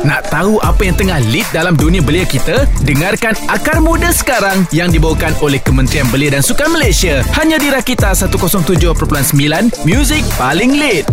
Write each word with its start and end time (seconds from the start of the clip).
Nak 0.00 0.32
tahu 0.32 0.56
apa 0.64 0.80
yang 0.84 0.96
tengah 0.96 1.20
lead 1.28 1.44
dalam 1.52 1.76
dunia 1.76 2.00
belia 2.00 2.24
kita? 2.24 2.64
Dengarkan 2.88 3.36
Akar 3.52 3.84
Muda 3.84 4.08
sekarang 4.10 4.64
yang 4.72 4.88
dibawakan 4.88 5.36
oleh 5.44 5.60
Kementerian 5.60 6.08
Belia 6.08 6.34
dan 6.34 6.42
Sukan 6.42 6.72
Malaysia. 6.72 7.20
Hanya 7.36 7.60
di 7.60 7.68
Rakita 7.68 8.16
107.9, 8.16 8.96
Music 9.84 10.24
paling 10.40 10.76
lead. 10.76 11.04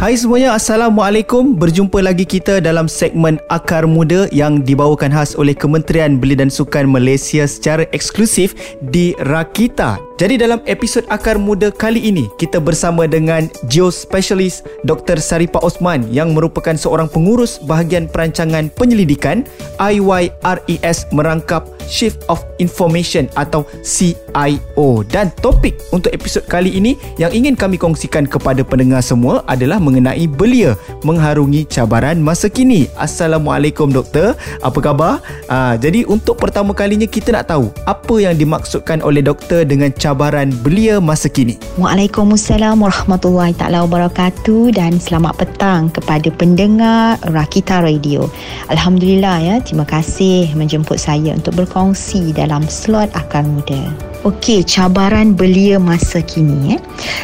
Hai 0.00 0.16
semuanya, 0.16 0.56
Assalamualaikum. 0.56 1.52
Berjumpa 1.60 2.00
lagi 2.00 2.24
kita 2.24 2.64
dalam 2.64 2.88
segmen 2.88 3.36
Akar 3.52 3.84
Muda 3.84 4.32
yang 4.32 4.64
dibawakan 4.64 5.12
khas 5.12 5.36
oleh 5.36 5.52
Kementerian 5.52 6.16
Belia 6.16 6.40
dan 6.40 6.48
Sukan 6.48 6.88
Malaysia 6.88 7.44
secara 7.44 7.84
eksklusif 7.92 8.56
di 8.80 9.12
Rakita 9.20 10.09
jadi 10.20 10.36
dalam 10.36 10.60
episod 10.68 11.00
Akar 11.08 11.40
Muda 11.40 11.72
kali 11.72 12.12
ini, 12.12 12.28
kita 12.36 12.60
bersama 12.60 13.08
dengan 13.08 13.48
geospecialist 13.72 14.68
Dr. 14.84 15.16
Saripa 15.16 15.56
Osman 15.64 16.04
yang 16.12 16.36
merupakan 16.36 16.76
seorang 16.76 17.08
pengurus 17.08 17.56
bahagian 17.64 18.04
perancangan 18.04 18.68
penyelidikan 18.76 19.48
IYRES 19.80 21.08
merangkap 21.16 21.64
Shift 21.88 22.28
of 22.28 22.44
Information 22.60 23.32
atau 23.32 23.64
CIO. 23.80 25.00
Dan 25.08 25.32
topik 25.40 25.80
untuk 25.88 26.12
episod 26.12 26.44
kali 26.44 26.76
ini 26.76 27.00
yang 27.16 27.32
ingin 27.32 27.56
kami 27.56 27.80
kongsikan 27.80 28.28
kepada 28.28 28.60
pendengar 28.60 29.00
semua 29.00 29.40
adalah 29.48 29.80
mengenai 29.80 30.28
belia 30.28 30.76
mengharungi 31.00 31.64
cabaran 31.64 32.20
masa 32.20 32.52
kini. 32.52 32.92
Assalamualaikum 33.00 33.88
doktor, 33.88 34.36
apa 34.60 34.78
khabar? 34.84 35.24
Aa, 35.48 35.80
jadi 35.80 36.04
untuk 36.04 36.36
pertama 36.36 36.76
kalinya 36.76 37.08
kita 37.08 37.32
nak 37.32 37.48
tahu 37.48 37.72
apa 37.88 38.14
yang 38.20 38.36
dimaksudkan 38.36 39.00
oleh 39.00 39.24
doktor 39.24 39.64
dengan 39.64 39.88
cabaran 39.96 40.09
cabaran 40.10 40.50
belia 40.66 40.98
masa 40.98 41.30
kini. 41.30 41.54
Waalaikumsalam 41.78 42.82
warahmatullahi 42.82 43.54
taala 43.54 43.86
wabarakatuh 43.86 44.74
dan 44.74 44.98
selamat 44.98 45.38
petang 45.38 45.86
kepada 45.94 46.26
pendengar 46.34 47.14
Rakita 47.30 47.78
Radio. 47.78 48.26
Alhamdulillah 48.66 49.38
ya, 49.38 49.56
terima 49.62 49.86
kasih 49.86 50.50
menjemput 50.58 50.98
saya 50.98 51.38
untuk 51.38 51.54
berkongsi 51.54 52.34
dalam 52.34 52.66
slot 52.66 53.14
akar 53.14 53.46
muda. 53.46 54.09
Okey, 54.20 54.68
cabaran 54.68 55.32
belia 55.32 55.80
masa 55.80 56.20
kini 56.20 56.76
eh. 56.76 56.80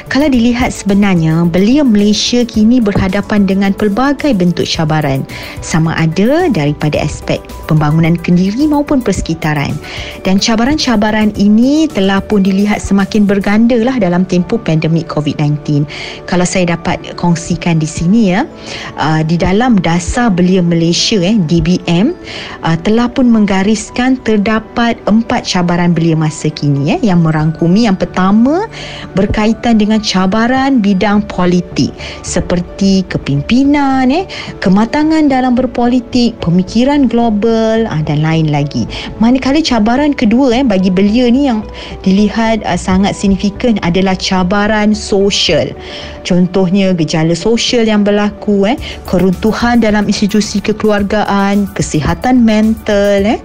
Kalau 0.09 0.33
dilihat 0.33 0.73
sebenarnya 0.73 1.45
belia 1.45 1.85
Malaysia 1.85 2.41
kini 2.41 2.81
berhadapan 2.81 3.45
dengan 3.45 3.77
pelbagai 3.77 4.33
bentuk 4.33 4.65
cabaran 4.65 5.21
sama 5.61 5.93
ada 5.93 6.49
daripada 6.49 6.97
aspek 7.05 7.37
pembangunan 7.69 8.17
kendiri 8.17 8.65
maupun 8.65 9.05
persekitaran. 9.05 9.77
Dan 10.25 10.41
cabaran-cabaran 10.41 11.37
ini 11.37 11.85
telah 11.85 12.25
pun 12.25 12.41
dilihat 12.41 12.81
semakin 12.81 13.29
berganda 13.29 13.77
lah 13.77 14.01
dalam 14.01 14.25
tempoh 14.25 14.57
pandemik 14.57 15.05
COVID-19. 15.13 15.85
Kalau 16.25 16.49
saya 16.49 16.81
dapat 16.81 17.13
kongsikan 17.21 17.77
di 17.77 17.85
sini 17.85 18.33
ya, 18.33 18.49
uh, 18.97 19.21
di 19.21 19.37
dalam 19.37 19.77
dasar 19.85 20.33
belia 20.33 20.65
Malaysia 20.65 21.21
eh 21.21 21.37
DBM 21.45 22.17
uh, 22.65 22.77
telah 22.81 23.13
pun 23.13 23.29
menggariskan 23.29 24.17
terdapat 24.25 24.97
empat 25.05 25.45
cabaran 25.45 25.93
belia 25.93 26.17
masa 26.17 26.49
kini 26.49 26.86
ya 26.87 26.97
yang 27.03 27.27
merangkumi 27.27 27.91
yang 27.91 27.99
pertama 27.99 28.71
berkaitan 29.19 29.83
dengan 29.83 29.99
cabaran 29.99 30.79
bidang 30.79 31.27
politik. 31.27 31.91
Seperti 32.23 33.03
kepimpinan 33.11 34.07
eh 34.15 34.31
kematangan 34.63 35.27
dalam 35.27 35.59
berpolitik 35.59 36.39
pemikiran 36.39 37.11
global 37.11 37.91
ah, 37.91 37.99
dan 38.07 38.23
lain 38.23 38.55
lagi. 38.55 38.87
Manakala 39.19 39.59
cabaran 39.59 40.15
kedua 40.15 40.63
eh 40.63 40.63
bagi 40.63 40.95
belia 40.95 41.27
ni 41.27 41.51
yang 41.51 41.67
dilihat 42.07 42.63
uh, 42.63 42.79
sangat 42.79 43.19
signifikan 43.19 43.83
adalah 43.83 44.15
cabaran 44.15 44.95
sosial. 44.95 45.75
Contohnya 46.23 46.95
gejala 46.95 47.35
sosial 47.35 47.89
yang 47.89 48.07
berlaku 48.07 48.71
eh 48.71 48.79
keruntuhan 49.11 49.83
dalam 49.83 50.07
institusi 50.07 50.63
kekeluargaan 50.63 51.67
kesihatan 51.75 52.47
mental 52.47 53.25
eh 53.25 53.43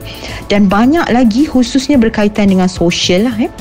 dan 0.52 0.68
banyak 0.68 1.08
lagi 1.10 1.48
khususnya 1.48 1.96
berkaitan 1.96 2.52
dengan 2.52 2.68
sosial 2.68 3.31
lah 3.32 3.48
eh. 3.48 3.52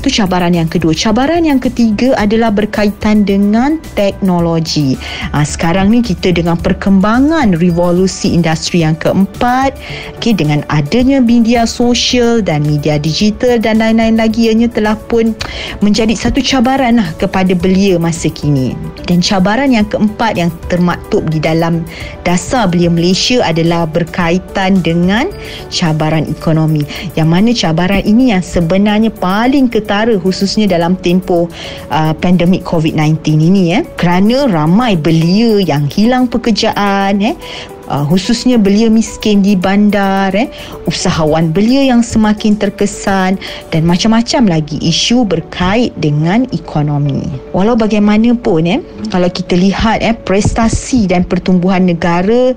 Itu 0.00 0.08
cabaran 0.10 0.54
yang 0.54 0.68
kedua. 0.70 0.92
Cabaran 0.96 1.44
yang 1.44 1.60
ketiga 1.60 2.16
adalah 2.16 2.52
berkaitan 2.52 3.26
dengan 3.26 3.78
teknologi. 3.94 4.96
Ha, 5.32 5.42
sekarang 5.42 5.92
ni 5.92 6.00
kita 6.00 6.32
dengan 6.32 6.56
perkembangan 6.60 7.56
revolusi 7.58 8.32
industri 8.32 8.82
yang 8.84 8.96
keempat, 8.96 9.76
okay, 10.16 10.32
dengan 10.36 10.62
adanya 10.72 11.18
media 11.20 11.64
sosial 11.64 12.40
dan 12.40 12.64
media 12.64 12.96
digital 13.00 13.58
dan 13.60 13.80
lain-lain 13.82 14.16
lagi, 14.20 14.48
ianya 14.48 14.70
telah 14.70 14.94
pun 15.10 15.34
menjadi 15.82 16.14
satu 16.14 16.38
cabaran 16.38 17.02
lah 17.02 17.08
kepada 17.18 17.52
belia 17.56 17.98
masa 17.98 18.30
kini. 18.30 18.78
Dan 19.06 19.22
cabaran 19.22 19.70
yang 19.70 19.86
keempat 19.86 20.34
yang 20.34 20.50
termaktub 20.66 21.26
di 21.30 21.38
dalam 21.38 21.86
dasar 22.26 22.66
belia 22.66 22.90
Malaysia 22.90 23.42
adalah 23.42 23.86
berkaitan 23.86 24.82
dengan 24.82 25.30
cabaran 25.70 26.26
ekonomi. 26.26 26.82
Yang 27.14 27.28
mana 27.28 27.50
cabaran 27.54 28.02
ini 28.02 28.34
yang 28.34 28.42
sebenarnya 28.42 29.10
paling 29.14 29.65
paling 29.66 29.82
ketara 29.82 30.14
khususnya 30.22 30.70
dalam 30.70 30.94
tempoh 30.94 31.50
uh, 31.90 32.14
pandemik 32.14 32.62
COVID-19 32.62 33.18
ini 33.34 33.62
ya 33.74 33.80
kerana 33.98 34.46
ramai 34.46 34.94
belia 34.94 35.58
yang 35.58 35.90
hilang 35.90 36.30
pekerjaan 36.30 37.18
eh 37.18 37.34
uh, 37.90 38.04
khususnya 38.06 38.58
belia 38.58 38.90
miskin 38.90 39.42
di 39.42 39.54
bandar 39.54 40.34
eh. 40.34 40.50
Usahawan 40.86 41.50
belia 41.50 41.86
yang 41.90 42.02
semakin 42.02 42.58
terkesan 42.58 43.38
dan 43.70 43.82
macam-macam 43.86 44.58
lagi 44.58 44.78
isu 44.82 45.26
berkait 45.26 45.94
dengan 45.98 46.46
ekonomi. 46.54 47.26
Walau 47.50 47.74
bagaimanapun 47.78 48.62
eh 48.66 48.80
kalau 49.10 49.30
kita 49.30 49.54
lihat 49.54 50.02
eh 50.02 50.14
prestasi 50.14 51.06
dan 51.10 51.26
pertumbuhan 51.26 51.86
negara 51.86 52.54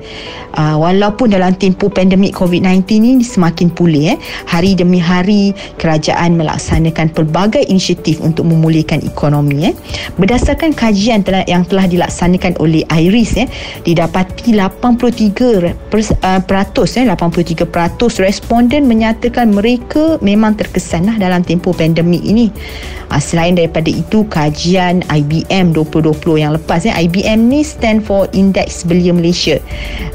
uh, 0.58 0.76
walaupun 0.78 1.34
dalam 1.34 1.54
tempoh 1.58 1.90
pandemik 1.90 2.34
COVID-19 2.38 2.86
ini 3.02 3.26
semakin 3.26 3.70
pulih 3.74 4.14
eh 4.14 4.18
hari 4.50 4.74
demi 4.78 5.02
hari 5.02 5.54
kerajaan 5.78 6.38
melaksanakan 6.38 7.14
pelbagai 7.14 7.66
inisiatif 7.70 8.22
untuk 8.22 8.50
memulihkan 8.50 9.02
ekonomi 9.06 9.74
eh. 9.74 9.76
Berdasarkan 10.18 10.74
kajian 10.74 11.22
telah, 11.26 11.46
yang 11.50 11.66
telah 11.66 11.86
dilaksanakan 11.86 12.58
oleh 12.62 12.86
IRIS 12.90 13.32
eh 13.42 13.48
didapati 13.86 14.54
83 14.54 15.19
83 15.20 16.48
peratus 16.48 16.96
eh 16.96 17.04
83 17.04 17.68
peratus 17.68 18.24
responden 18.24 18.88
menyatakan 18.88 19.52
mereka 19.52 20.16
memang 20.24 20.56
terkesan 20.56 21.12
lah 21.12 21.20
dalam 21.20 21.44
tempoh 21.44 21.76
pandemik 21.76 22.24
ini. 22.24 22.48
Uh, 23.10 23.18
selain 23.20 23.58
daripada 23.58 23.90
itu 23.90 24.24
kajian 24.30 25.02
IBM 25.12 25.76
2020 25.76 26.40
yang 26.40 26.56
lepas 26.56 26.88
eh 26.88 26.96
IBM 26.96 27.52
ni 27.52 27.68
stand 27.68 28.06
for 28.06 28.32
Index 28.32 28.88
Belia 28.88 29.12
Malaysia. 29.12 29.60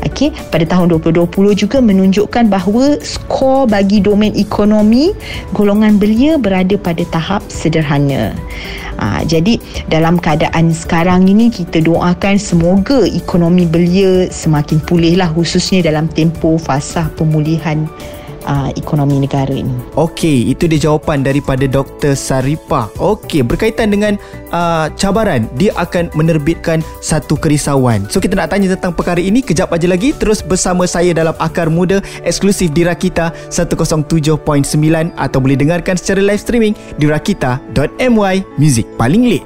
Okey 0.08 0.32
pada 0.48 0.64
tahun 0.64 0.96
2020 0.96 1.28
juga 1.52 1.84
menunjukkan 1.84 2.48
bahawa 2.48 2.96
skor 3.04 3.68
bagi 3.68 4.00
domain 4.00 4.32
ekonomi 4.32 5.12
golongan 5.52 6.00
belia 6.00 6.40
berada 6.40 6.80
pada 6.80 7.04
tahap 7.12 7.44
sederhana 7.52 8.32
Ha, 9.04 9.20
jadi 9.20 9.60
dalam 9.92 10.16
keadaan 10.16 10.72
sekarang 10.72 11.28
ini 11.28 11.52
kita 11.52 11.84
doakan 11.84 12.40
semoga 12.40 13.04
ekonomi 13.04 13.68
belia 13.68 14.32
semakin 14.32 14.80
pulih 14.80 15.20
lah 15.20 15.28
khususnya 15.28 15.84
dalam 15.84 16.08
tempoh 16.08 16.56
fasa 16.56 17.12
pemulihan 17.12 17.84
uh, 18.46 18.70
ekonomi 18.76 19.20
negara 19.20 19.50
ini. 19.50 19.72
Okey, 19.98 20.52
itu 20.52 20.68
dia 20.70 20.90
jawapan 20.90 21.24
daripada 21.24 21.66
Dr. 21.66 22.16
Saripa. 22.16 22.88
Okey, 22.96 23.42
berkaitan 23.44 23.90
dengan 23.90 24.16
uh, 24.54 24.88
cabaran, 24.94 25.48
dia 25.58 25.74
akan 25.76 26.12
menerbitkan 26.14 26.80
satu 27.02 27.36
kerisauan. 27.36 28.06
So 28.08 28.22
kita 28.22 28.38
nak 28.38 28.54
tanya 28.54 28.72
tentang 28.72 28.94
perkara 28.94 29.20
ini 29.20 29.42
kejap 29.42 29.72
aja 29.74 29.88
lagi 29.90 30.14
terus 30.14 30.40
bersama 30.44 30.86
saya 30.88 31.12
dalam 31.12 31.34
Akar 31.42 31.68
Muda 31.68 32.00
eksklusif 32.22 32.70
di 32.72 32.86
Rakita 32.86 33.34
107.9 33.50 34.38
atau 35.16 35.38
boleh 35.40 35.58
dengarkan 35.58 35.98
secara 35.98 36.22
live 36.22 36.40
streaming 36.40 36.74
di 36.96 37.10
rakita.my 37.10 38.36
music 38.60 38.86
paling 38.96 39.26
lit. 39.26 39.44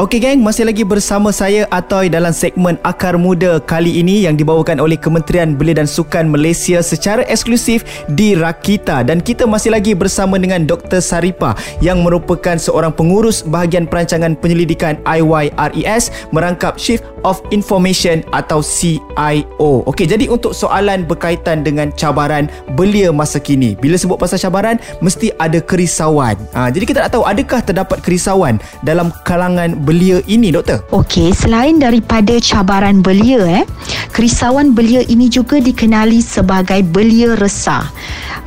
Okey 0.00 0.16
geng, 0.16 0.40
masih 0.40 0.64
lagi 0.64 0.80
bersama 0.80 1.28
saya 1.28 1.68
Atoy 1.68 2.08
dalam 2.08 2.32
segmen 2.32 2.80
Akar 2.88 3.20
Muda 3.20 3.60
kali 3.60 4.00
ini 4.00 4.24
yang 4.24 4.32
dibawakan 4.32 4.80
oleh 4.80 4.96
Kementerian 4.96 5.52
Belia 5.52 5.76
dan 5.76 5.84
Sukan 5.84 6.24
Malaysia 6.24 6.80
secara 6.80 7.20
eksklusif 7.28 7.84
di 8.16 8.32
Rakita 8.32 9.04
dan 9.04 9.20
kita 9.20 9.44
masih 9.44 9.76
lagi 9.76 9.92
bersama 9.92 10.40
dengan 10.40 10.64
Dr. 10.64 11.04
Saripa 11.04 11.52
yang 11.84 12.00
merupakan 12.00 12.56
seorang 12.56 12.96
pengurus 12.96 13.44
bahagian 13.44 13.84
perancangan 13.84 14.40
penyelidikan 14.40 14.96
IYRES 15.04 16.32
merangkap 16.32 16.80
Shift 16.80 17.04
of 17.28 17.44
Information 17.52 18.24
atau 18.32 18.64
CIO. 18.64 19.84
Okey, 19.84 20.08
jadi 20.08 20.32
untuk 20.32 20.56
soalan 20.56 21.04
berkaitan 21.04 21.60
dengan 21.60 21.92
cabaran 21.92 22.48
belia 22.72 23.12
masa 23.12 23.36
kini. 23.36 23.76
Bila 23.76 24.00
sebut 24.00 24.16
pasal 24.16 24.40
cabaran, 24.40 24.80
mesti 25.04 25.28
ada 25.36 25.60
kerisauan. 25.60 26.40
Ha, 26.56 26.72
jadi 26.72 26.88
kita 26.88 26.98
nak 27.04 27.12
tahu 27.12 27.28
adakah 27.28 27.60
terdapat 27.60 28.00
kerisauan 28.00 28.56
dalam 28.80 29.12
kalangan 29.28 29.76
belia 29.90 30.22
ini 30.30 30.54
doktor? 30.54 30.86
Okey, 30.94 31.34
selain 31.34 31.82
daripada 31.82 32.38
cabaran 32.38 33.02
belia 33.02 33.42
eh, 33.42 33.66
kerisauan 34.14 34.70
belia 34.70 35.02
ini 35.10 35.26
juga 35.26 35.58
dikenali 35.58 36.22
sebagai 36.22 36.86
belia 36.86 37.34
resah. 37.34 37.90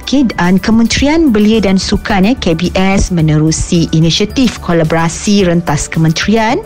Okey, 0.08 0.32
dan 0.40 0.56
Kementerian 0.56 1.36
Belia 1.36 1.60
dan 1.60 1.76
Sukan 1.76 2.24
eh 2.24 2.36
KBS 2.40 3.12
menerusi 3.12 3.92
inisiatif 3.92 4.64
kolaborasi 4.64 5.52
rentas 5.52 5.92
kementerian 5.92 6.64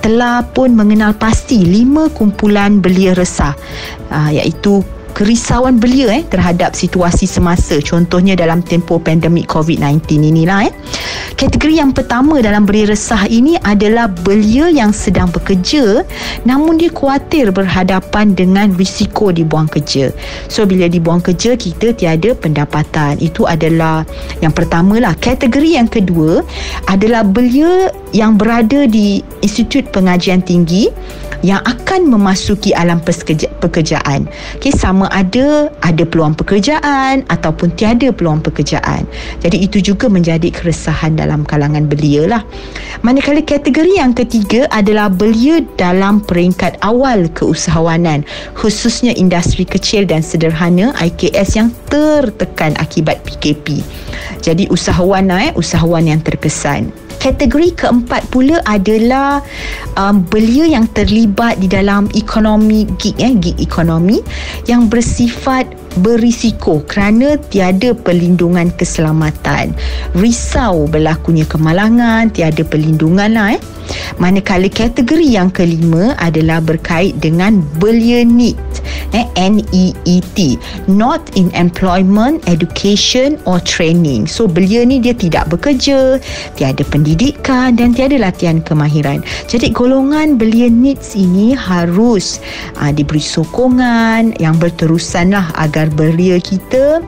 telah 0.00 0.44
pun 0.52 0.76
mengenal 0.76 1.16
pasti 1.16 1.64
lima 1.64 2.12
kumpulan 2.12 2.84
belia 2.84 3.16
resah 3.16 3.56
uh, 4.12 4.28
iaitu 4.28 4.84
kerisauan 5.16 5.80
belia 5.80 6.20
eh 6.20 6.22
terhadap 6.28 6.76
situasi 6.76 7.24
semasa 7.24 7.80
contohnya 7.80 8.36
dalam 8.36 8.60
tempoh 8.60 9.00
pandemik 9.00 9.48
COVID-19 9.48 10.04
inilah 10.20 10.68
eh 10.68 10.74
kategori 11.44 11.76
yang 11.76 11.92
pertama 11.92 12.40
dalam 12.40 12.64
belia 12.64 12.88
resah 12.88 13.28
ini 13.28 13.60
adalah 13.60 14.08
belia 14.08 14.72
yang 14.72 14.96
sedang 14.96 15.28
bekerja 15.28 16.00
namun 16.48 16.80
dia 16.80 16.88
khawatir 16.88 17.52
berhadapan 17.52 18.32
dengan 18.32 18.72
risiko 18.72 19.28
dibuang 19.28 19.68
kerja. 19.68 20.08
So 20.48 20.64
bila 20.64 20.88
dibuang 20.88 21.20
kerja 21.20 21.52
kita 21.52 21.92
tiada 21.92 22.32
pendapatan. 22.32 23.20
Itu 23.20 23.44
adalah 23.44 24.08
yang 24.40 24.56
pertama 24.56 24.96
lah. 24.96 25.12
Kategori 25.20 25.76
yang 25.76 25.84
kedua 25.84 26.40
adalah 26.88 27.20
belia 27.20 27.92
yang 28.16 28.40
berada 28.40 28.88
di 28.88 29.20
institut 29.44 29.84
pengajian 29.92 30.40
tinggi 30.40 30.88
yang 31.44 31.60
akan 31.68 32.08
memasuki 32.08 32.72
alam 32.72 33.04
pekerjaan. 33.04 34.24
Okay, 34.56 34.72
sama 34.72 35.12
ada 35.12 35.68
ada 35.84 36.04
peluang 36.08 36.32
pekerjaan 36.32 37.20
ataupun 37.28 37.76
tiada 37.76 38.08
peluang 38.08 38.40
pekerjaan. 38.40 39.04
Jadi 39.44 39.60
itu 39.60 39.84
juga 39.84 40.08
menjadi 40.08 40.48
keresahan 40.48 41.20
dalam 41.20 41.44
kalangan 41.44 41.84
belia 41.84 42.24
lah. 42.24 42.42
Manakala 43.04 43.44
kategori 43.44 44.00
yang 44.00 44.16
ketiga 44.16 44.64
adalah 44.72 45.12
belia 45.12 45.60
dalam 45.76 46.24
peringkat 46.24 46.80
awal 46.80 47.28
keusahawanan 47.36 48.24
khususnya 48.56 49.12
industri 49.12 49.68
kecil 49.68 50.08
dan 50.08 50.24
sederhana 50.24 50.96
IKS 50.96 51.60
yang 51.60 51.68
tertekan 51.92 52.72
akibat 52.80 53.20
PKP. 53.28 53.84
Jadi 54.40 54.64
usahawan 54.72 55.28
eh, 55.36 55.52
usahawan 55.52 56.08
yang 56.08 56.24
terkesan. 56.24 57.03
Kategori 57.20 57.74
keempat 57.76 58.28
pula 58.28 58.60
adalah 58.68 59.40
um, 59.96 60.22
belia 60.26 60.68
yang 60.68 60.86
terlibat 60.92 61.58
di 61.60 61.66
dalam 61.70 62.10
ekonomi 62.12 62.84
gig 63.00 63.16
eh, 63.18 63.32
gig 63.38 63.56
ekonomi 63.60 64.20
yang 64.68 64.90
bersifat 64.90 65.64
berisiko 66.00 66.82
kerana 66.88 67.38
tiada 67.50 67.94
perlindungan 67.94 68.72
keselamatan. 68.74 69.76
Risau 70.18 70.90
berlakunya 70.90 71.46
kemalangan, 71.46 72.32
tiada 72.34 72.66
perlindungan 72.66 73.30
lah 73.34 73.54
eh. 73.54 73.62
Manakala 74.16 74.70
kategori 74.70 75.26
yang 75.26 75.52
kelima 75.52 76.16
adalah 76.16 76.62
berkait 76.64 77.18
dengan 77.20 77.60
belia 77.76 78.24
need 78.24 78.56
eh, 79.12 79.26
N-E-E-T 79.36 80.56
Not 80.88 81.20
in 81.36 81.52
employment, 81.52 82.40
education 82.48 83.36
or 83.44 83.60
training 83.60 84.24
So 84.24 84.48
belia 84.48 84.86
ni 84.86 85.02
dia 85.02 85.12
tidak 85.12 85.52
bekerja 85.52 86.18
Tiada 86.56 86.82
pendidikan 86.88 87.76
dan 87.76 87.92
tiada 87.92 88.16
latihan 88.16 88.62
kemahiran 88.64 89.20
Jadi 89.50 89.74
golongan 89.74 90.40
belia 90.40 90.70
needs 90.70 91.18
ini 91.18 91.52
harus 91.52 92.40
uh, 92.80 92.90
diberi 92.94 93.22
sokongan 93.22 94.32
yang 94.40 94.56
berterusan 94.56 95.34
lah 95.34 95.52
Agar 95.60 95.83
belia 95.92 96.40
kita 96.40 97.04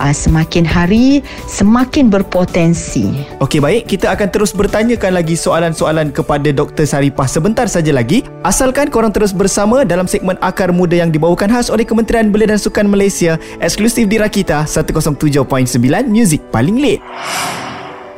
uh, 0.00 0.14
semakin 0.14 0.64
hari 0.66 1.24
semakin 1.46 2.12
berpotensi 2.12 3.28
Okey 3.38 3.62
baik, 3.62 3.86
kita 3.86 4.10
akan 4.10 4.28
terus 4.34 4.50
bertanyakan 4.50 5.14
lagi 5.14 5.38
soalan-soalan 5.38 6.10
kepada 6.10 6.50
Dr. 6.50 6.84
Saripah 6.88 7.30
sebentar 7.30 7.70
saja 7.70 7.94
lagi. 7.94 8.26
Asalkan 8.42 8.90
korang 8.90 9.14
terus 9.14 9.30
bersama 9.30 9.86
dalam 9.86 10.10
segmen 10.10 10.34
Akar 10.42 10.74
Muda 10.74 10.98
yang 10.98 11.14
dibawakan 11.14 11.52
khas 11.52 11.70
oleh 11.70 11.86
Kementerian 11.86 12.34
Belia 12.34 12.50
dan 12.50 12.60
Sukan 12.60 12.90
Malaysia 12.90 13.38
eksklusif 13.62 14.10
di 14.10 14.18
Rakita 14.18 14.66
107.9 14.66 15.46
Music 16.10 16.42
Paling 16.50 16.78
Late. 16.82 17.67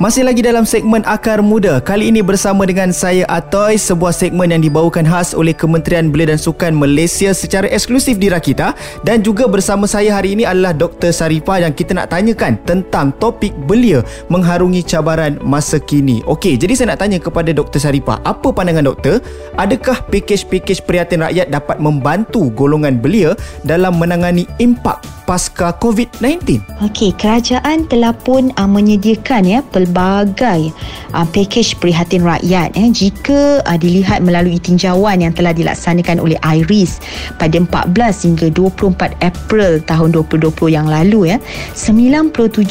Masih 0.00 0.24
lagi 0.24 0.40
dalam 0.40 0.64
segmen 0.64 1.04
Akar 1.04 1.44
Muda. 1.44 1.76
Kali 1.76 2.08
ini 2.08 2.24
bersama 2.24 2.64
dengan 2.64 2.88
saya 2.88 3.28
Atoy, 3.28 3.76
sebuah 3.76 4.16
segmen 4.16 4.48
yang 4.48 4.64
dibawakan 4.64 5.04
khas 5.04 5.36
oleh 5.36 5.52
Kementerian 5.52 6.08
Belia 6.08 6.32
dan 6.32 6.40
Sukan 6.40 6.72
Malaysia 6.72 7.36
secara 7.36 7.68
eksklusif 7.68 8.16
di 8.16 8.32
Rakita 8.32 8.72
dan 9.04 9.20
juga 9.20 9.44
bersama 9.44 9.84
saya 9.84 10.16
hari 10.16 10.32
ini 10.32 10.48
adalah 10.48 10.72
Dr. 10.72 11.12
Sarifah 11.12 11.68
yang 11.68 11.76
kita 11.76 11.92
nak 11.92 12.16
tanyakan 12.16 12.56
tentang 12.64 13.12
topik 13.20 13.52
belia 13.68 14.00
mengharungi 14.32 14.80
cabaran 14.80 15.36
masa 15.44 15.76
kini. 15.76 16.24
Okey, 16.24 16.56
jadi 16.56 16.72
saya 16.72 16.96
nak 16.96 17.04
tanya 17.04 17.20
kepada 17.20 17.52
Dr. 17.52 17.76
Sarifah, 17.76 18.24
apa 18.24 18.56
pandangan 18.56 18.88
doktor? 18.88 19.20
Adakah 19.60 20.00
pakej-pakej 20.08 20.80
perhatian 20.80 21.28
rakyat 21.28 21.52
dapat 21.52 21.76
membantu 21.76 22.48
golongan 22.56 22.96
belia 22.96 23.36
dalam 23.68 24.00
menangani 24.00 24.48
impak 24.56 25.04
pasca 25.28 25.76
COVID-19? 25.78 26.58
Okey, 26.88 27.14
kerajaan 27.14 27.86
telah 27.86 28.10
pun 28.10 28.50
uh, 28.56 28.64
menyediakan 28.64 29.44
ya 29.44 29.60
pelbagai 29.90 30.70
uh, 31.10 31.26
pakej 31.26 31.74
prihatin 31.82 32.22
rakyat 32.22 32.70
eh. 32.78 32.86
Jika 32.86 33.58
uh, 33.66 33.74
dilihat 33.74 34.22
melalui 34.22 34.62
tinjauan 34.62 35.18
yang 35.18 35.34
telah 35.34 35.50
dilaksanakan 35.50 36.22
oleh 36.22 36.38
IRIS 36.46 37.02
pada 37.42 37.58
14 37.58 37.90
hingga 38.30 38.46
24 38.54 39.18
April 39.18 39.82
tahun 39.82 40.14
2020 40.14 40.70
yang 40.70 40.86
lalu 40.86 41.34
ya 41.34 41.42
97.2 41.74 42.70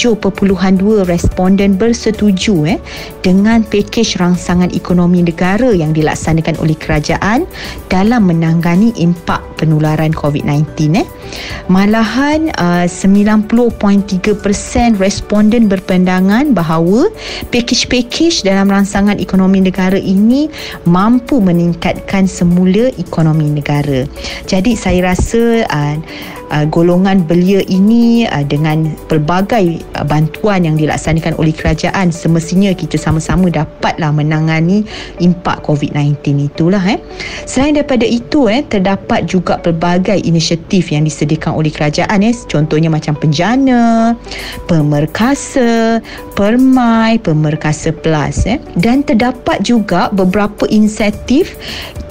responden 1.04 1.76
bersetuju 1.76 2.56
eh 2.72 2.80
dengan 3.20 3.68
pakej 3.68 4.16
rangsangan 4.16 4.72
ekonomi 4.72 5.20
negara 5.20 5.76
yang 5.76 5.92
dilaksanakan 5.92 6.56
oleh 6.64 6.80
kerajaan 6.80 7.44
dalam 7.92 8.32
menangani 8.32 8.96
impak 8.96 9.44
penularan 9.60 10.16
COVID-19 10.16 10.96
eh. 10.96 11.08
Malahan 11.70 12.50
uh, 12.58 12.88
90.3% 12.88 13.60
responden 14.98 15.70
berpandangan 15.70 16.56
bahawa 16.56 17.09
pakej-pakej 17.50 18.46
dalam 18.46 18.70
rangsangan 18.70 19.18
ekonomi 19.18 19.64
negara 19.64 19.98
ini 19.98 20.48
mampu 20.88 21.42
meningkatkan 21.44 22.26
semula 22.30 22.90
ekonomi 22.98 23.50
negara. 23.50 24.06
Jadi 24.46 24.74
saya 24.74 25.14
rasa 25.14 25.66
uh, 25.68 25.96
uh, 26.52 26.66
golongan 26.68 27.24
belia 27.26 27.62
ini 27.70 28.26
uh, 28.30 28.44
dengan 28.46 28.90
pelbagai 29.08 29.82
uh, 29.98 30.06
bantuan 30.06 30.66
yang 30.66 30.76
dilaksanakan 30.76 31.38
oleh 31.38 31.54
kerajaan 31.54 32.10
semestinya 32.14 32.74
kita 32.74 32.98
sama-sama 32.98 33.50
dapatlah 33.50 34.12
menangani 34.14 34.84
impak 35.22 35.64
COVID-19 35.66 36.50
itulah 36.52 36.82
eh. 36.86 37.00
Selain 37.46 37.78
daripada 37.78 38.06
itu 38.06 38.50
eh 38.50 38.66
terdapat 38.66 39.30
juga 39.30 39.58
pelbagai 39.62 40.20
inisiatif 40.26 40.92
yang 40.92 41.06
disediakan 41.06 41.56
oleh 41.58 41.72
kerajaan 41.72 42.26
eh 42.26 42.36
contohnya 42.50 42.90
macam 42.92 43.14
penjana, 43.16 44.14
pemerkasa, 44.66 46.02
permai, 46.34 47.22
pemerkasa 47.22 47.94
plus 47.94 48.46
eh 48.50 48.60
dan 48.78 49.06
terdapat 49.06 49.62
juga 49.62 50.10
beberapa 50.14 50.66
insentif 50.70 51.56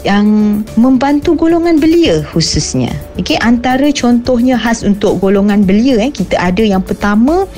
yang 0.07 0.63
membantu 0.79 1.35
golongan 1.35 1.83
belia 1.83 2.23
khususnya. 2.31 2.91
Okey, 3.19 3.35
antara 3.43 3.91
contohnya 4.29 4.61
khas 4.61 4.85
untuk 4.85 5.25
golongan 5.25 5.65
belia 5.65 5.97
eh 6.05 6.13
kita 6.13 6.37
ada 6.37 6.61
yang 6.61 6.85
pertama 6.85 7.49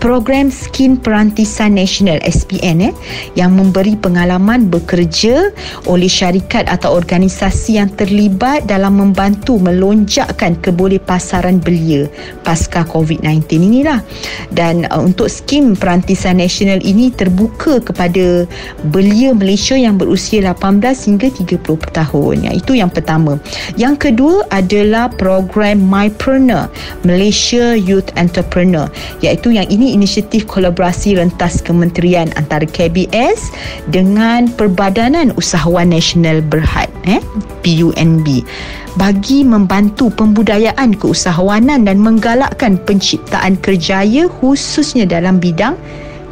program 0.00 0.48
Skin 0.48 0.96
Perantisan 0.96 1.76
Nasional 1.76 2.16
SPN 2.24 2.88
eh 2.88 2.96
yang 3.36 3.52
memberi 3.52 3.92
pengalaman 3.92 4.72
bekerja 4.72 5.52
oleh 5.84 6.08
syarikat 6.08 6.64
atau 6.72 6.96
organisasi 6.96 7.76
yang 7.76 7.92
terlibat 7.92 8.64
dalam 8.64 8.96
membantu 8.96 9.60
melonjakkan 9.60 10.56
kebolehpasaran 10.64 11.60
belia 11.60 12.08
pasca 12.40 12.88
COVID-19 12.88 13.44
inilah. 13.60 14.00
Dan 14.48 14.88
uh, 14.88 15.04
untuk 15.04 15.28
skim 15.28 15.76
Perantisan 15.76 16.40
Nasional 16.40 16.80
ini 16.80 17.12
terbuka 17.12 17.84
kepada 17.84 18.48
belia 18.88 19.36
Malaysia 19.36 19.76
yang 19.76 20.00
berusia 20.00 20.40
18 20.40 20.80
hingga 20.80 21.28
30 21.60 21.68
tahun. 21.92 22.34
Ya, 22.48 22.52
itu 22.56 22.72
yang 22.80 22.88
pertama. 22.88 23.36
Yang 23.76 24.08
kedua 24.08 24.48
adalah 24.48 25.12
program 25.12 25.84
MyPreneur, 26.14 26.70
Malaysia 27.02 27.74
Youth 27.74 28.14
Entrepreneur, 28.14 28.86
iaitu 29.18 29.50
yang 29.50 29.66
ini 29.66 29.98
inisiatif 29.98 30.46
kolaborasi 30.46 31.18
rentas 31.18 31.58
kementerian 31.58 32.30
antara 32.38 32.62
KBS 32.64 33.50
dengan 33.90 34.46
Perbadanan 34.54 35.34
Usahawan 35.34 35.90
Nasional 35.90 36.38
Berhad, 36.46 36.88
eh, 37.10 37.18
PUNB 37.66 38.46
bagi 38.94 39.42
membantu 39.42 40.06
pembudayaan 40.14 40.94
keusahawanan 40.94 41.82
dan 41.82 41.98
menggalakkan 41.98 42.78
penciptaan 42.86 43.58
kerjaya 43.58 44.30
khususnya 44.38 45.02
dalam 45.02 45.42
bidang 45.42 45.74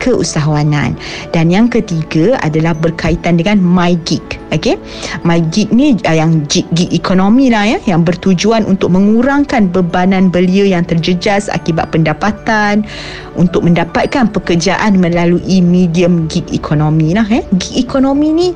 keusahawanan. 0.02 0.99
Dan 1.30 1.49
yang 1.49 1.71
ketiga 1.71 2.35
adalah 2.42 2.75
berkaitan 2.75 3.38
dengan 3.38 3.62
My 3.62 3.94
Gig. 4.02 4.42
Okay? 4.52 4.76
My 5.25 5.40
gig 5.40 5.73
ni 5.73 5.97
uh, 6.04 6.12
yang 6.12 6.44
gig, 6.50 6.68
gig 6.76 6.92
ekonomi 6.92 7.49
lah 7.49 7.64
ya 7.64 7.78
yang 7.88 8.04
bertujuan 8.04 8.68
untuk 8.68 8.92
mengurangkan 8.92 9.73
bebanan 9.73 10.28
belia 10.28 10.68
yang 10.68 10.85
terjejas 10.85 11.49
akibat 11.49 11.88
pendapatan 11.88 12.85
untuk 13.34 13.64
mendapatkan 13.64 14.30
pekerjaan 14.30 14.98
melalui 15.00 15.60
medium 15.64 16.26
gig 16.28 16.44
ekonomi 16.52 17.16
lah 17.16 17.26
eh. 17.30 17.44
Gig 17.56 17.84
ekonomi 17.88 18.32
ni 18.32 18.48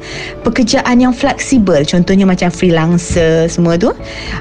pekerjaan 0.45 1.01
yang 1.01 1.15
fleksibel 1.17 1.83
contohnya 1.85 2.29
macam 2.29 2.49
freelancer 2.53 3.49
semua 3.49 3.77
tu. 3.77 3.93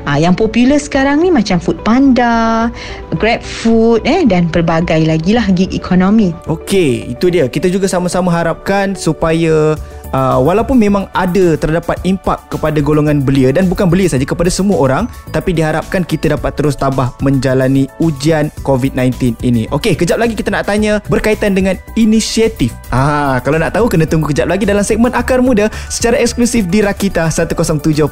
Uh, 0.06 0.18
yang 0.20 0.36
popular 0.36 0.80
sekarang 0.80 1.24
ni 1.24 1.30
macam 1.32 1.58
Food 1.60 1.82
Panda, 1.84 2.70
Grab 3.18 3.42
Food 3.42 4.04
eh 4.04 4.24
dan 4.27 4.51
pelbagai 4.51 5.08
lagi 5.08 5.32
lah 5.36 5.48
gig 5.51 5.72
ekonomi. 5.72 6.36
Okey, 6.46 7.15
itu 7.18 7.32
dia. 7.32 7.48
Kita 7.50 7.72
juga 7.72 7.88
sama-sama 7.89 8.32
harapkan 8.32 8.94
supaya 8.94 9.75
uh, 10.12 10.38
walaupun 10.42 10.78
memang 10.78 11.10
ada 11.16 11.58
terdapat 11.58 11.98
impak 12.06 12.38
kepada 12.52 12.78
golongan 12.84 13.24
belia 13.24 13.50
dan 13.50 13.66
bukan 13.66 13.90
belia 13.90 14.12
saja 14.12 14.28
kepada 14.28 14.52
semua 14.52 14.78
orang 14.82 15.04
tapi 15.32 15.56
diharapkan 15.56 16.04
kita 16.04 16.38
dapat 16.38 16.54
terus 16.54 16.78
tabah 16.78 17.16
menjalani 17.24 17.90
ujian 18.04 18.52
COVID-19 18.62 19.42
ini. 19.42 19.66
Okey, 19.72 19.98
kejap 19.98 20.20
lagi 20.22 20.38
kita 20.38 20.52
nak 20.52 20.68
tanya 20.68 21.00
berkaitan 21.08 21.56
dengan 21.56 21.80
inisiatif. 21.96 22.76
Ah, 22.92 23.40
kalau 23.42 23.58
nak 23.58 23.74
tahu 23.74 23.90
kena 23.90 24.06
tunggu 24.06 24.30
kejap 24.30 24.52
lagi 24.52 24.68
dalam 24.68 24.84
segmen 24.84 25.16
Akar 25.16 25.40
Muda 25.40 25.72
secara 25.90 26.20
eksklusif 26.20 26.68
di 26.68 26.84
Rakita 26.84 27.32
107.9 27.32 28.12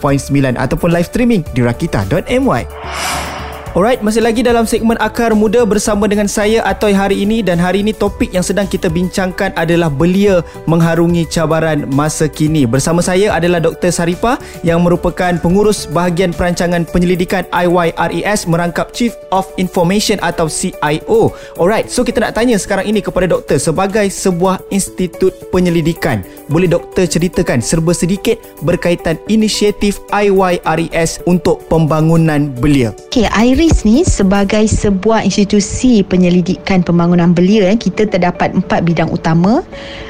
ataupun 0.56 0.90
live 0.90 1.08
streaming 1.08 1.42
di 1.52 1.62
rakita.my. 1.62 3.43
Alright, 3.74 4.06
masih 4.06 4.22
lagi 4.22 4.46
dalam 4.46 4.70
segmen 4.70 4.94
Akar 5.02 5.34
Muda 5.34 5.66
bersama 5.66 6.06
dengan 6.06 6.30
saya 6.30 6.62
Atoy 6.62 6.94
hari 6.94 7.26
ini 7.26 7.42
dan 7.42 7.58
hari 7.58 7.82
ini 7.82 7.90
topik 7.90 8.30
yang 8.30 8.46
sedang 8.46 8.70
kita 8.70 8.86
bincangkan 8.86 9.50
adalah 9.58 9.90
belia 9.90 10.46
mengharungi 10.70 11.26
cabaran 11.26 11.90
masa 11.90 12.30
kini. 12.30 12.70
Bersama 12.70 13.02
saya 13.02 13.34
adalah 13.34 13.58
Dr. 13.58 13.90
Saripa 13.90 14.38
yang 14.62 14.86
merupakan 14.86 15.42
pengurus 15.42 15.90
bahagian 15.90 16.38
perancangan 16.38 16.86
penyelidikan 16.86 17.50
IYRES 17.50 18.46
merangkap 18.46 18.94
Chief 18.94 19.10
of 19.34 19.50
Information 19.58 20.22
atau 20.22 20.46
CIO. 20.46 21.34
Alright, 21.58 21.90
so 21.90 22.06
kita 22.06 22.22
nak 22.22 22.38
tanya 22.38 22.62
sekarang 22.62 22.86
ini 22.86 23.02
kepada 23.02 23.26
doktor 23.26 23.58
sebagai 23.58 24.06
sebuah 24.06 24.62
institut 24.70 25.34
penyelidikan. 25.50 26.22
Boleh 26.46 26.70
doktor 26.70 27.10
ceritakan 27.10 27.58
serba 27.58 27.98
sedikit 27.98 28.38
berkaitan 28.62 29.18
inisiatif 29.26 29.98
IYRES 30.14 31.26
untuk 31.26 31.66
pembangunan 31.74 32.54
belia? 32.54 32.94
Okay, 33.10 33.26
IRES 33.34 33.63
IRIS 33.64 33.88
ni 33.88 34.04
sebagai 34.04 34.68
sebuah 34.68 35.24
institusi 35.24 36.04
penyelidikan 36.04 36.84
pembangunan 36.84 37.32
belia 37.32 37.72
eh, 37.72 37.80
kita 37.80 38.12
terdapat 38.12 38.52
empat 38.52 38.84
bidang 38.84 39.08
utama 39.08 39.64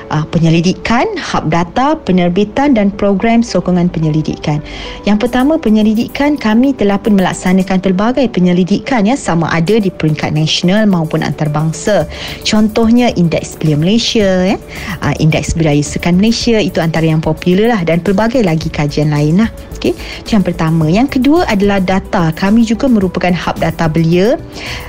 uh, 0.10 0.25
penyelidikan, 0.29 1.05
hub 1.17 1.53
data, 1.53 1.93
penerbitan 2.01 2.74
dan 2.74 2.89
program 2.93 3.45
sokongan 3.45 3.93
penyelidikan. 3.93 4.57
Yang 5.05 5.29
pertama 5.29 5.62
penyelidikan 5.62 6.33
kami 6.33 6.77
telah 6.77 6.98
pun 6.98 7.13
melaksanakan 7.13 7.77
pelbagai 7.81 8.25
penyelidikan 8.33 9.05
ya 9.05 9.13
sama 9.13 9.50
ada 9.53 9.77
di 9.77 9.93
peringkat 9.93 10.33
nasional 10.33 10.89
maupun 10.89 11.22
antarabangsa. 11.22 12.10
Contohnya 12.41 13.13
indeks 13.13 13.57
belia 13.62 13.77
Malaysia 13.77 14.50
ya. 14.50 14.57
Uh, 15.05 15.13
indeks 15.22 15.53
budaya 15.57 15.81
sukan 15.81 16.17
Malaysia 16.17 16.57
itu 16.62 16.81
antara 16.81 17.05
yang 17.05 17.22
popular 17.22 17.69
lah 17.69 17.81
dan 17.86 18.01
pelbagai 18.01 18.41
lagi 18.45 18.74
kajian 18.74 19.13
lain 19.13 19.45
lah. 19.45 19.50
Okey. 19.83 20.00
Itu 20.24 20.39
yang 20.39 20.45
pertama. 20.48 20.88
Yang 20.88 21.19
kedua 21.19 21.43
adalah 21.43 21.83
data. 21.83 22.31
Kami 22.31 22.63
juga 22.63 22.88
merupakan 22.88 23.36
hub 23.44 23.60
data 23.60 23.92
belia. 23.92 24.40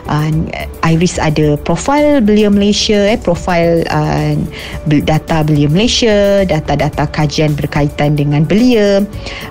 Uh, 0.07 0.31
Iris 0.87 1.17
ada 1.19 1.57
profil 1.65 2.21
belia 2.21 2.53
Malaysia 2.53 3.09
eh 3.09 3.19
profil 3.19 3.83
uh, 3.89 4.37
data 4.87 5.43
belia 5.43 5.67
Malaysia, 5.67 6.47
data-data 6.47 7.09
kajian 7.11 7.57
berkaitan 7.57 8.15
dengan 8.15 8.45
belia, 8.47 9.03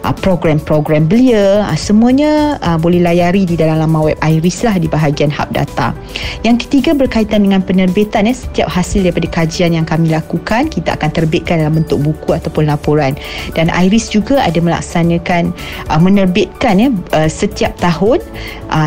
uh, 0.06 0.16
program-program 0.24 1.10
belia, 1.10 1.68
uh, 1.68 1.76
semuanya 1.76 2.56
uh, 2.64 2.78
boleh 2.80 3.02
layari 3.02 3.44
di 3.44 3.58
dalam 3.58 3.82
laman 3.82 4.14
web 4.14 4.18
Iris 4.24 4.64
lah 4.64 4.78
di 4.80 4.88
bahagian 4.88 5.34
hub 5.34 5.50
data. 5.52 5.92
Yang 6.46 6.70
ketiga 6.70 6.96
berkaitan 6.96 7.50
dengan 7.50 7.66
penerbitan 7.66 8.30
ya, 8.30 8.36
setiap 8.38 8.70
hasil 8.70 9.04
daripada 9.04 9.28
kajian 9.28 9.74
yang 9.76 9.84
kami 9.84 10.14
lakukan 10.14 10.70
kita 10.70 10.96
akan 10.96 11.10
terbitkan 11.10 11.66
dalam 11.66 11.82
bentuk 11.82 12.00
buku 12.00 12.38
ataupun 12.38 12.70
laporan. 12.70 13.18
Dan 13.58 13.74
Iris 13.74 14.14
juga 14.14 14.40
ada 14.40 14.62
melaksanakan 14.62 15.50
menerbitkan 15.98 16.78
ya 16.78 16.90
setiap 17.26 17.74
tahun 17.82 18.22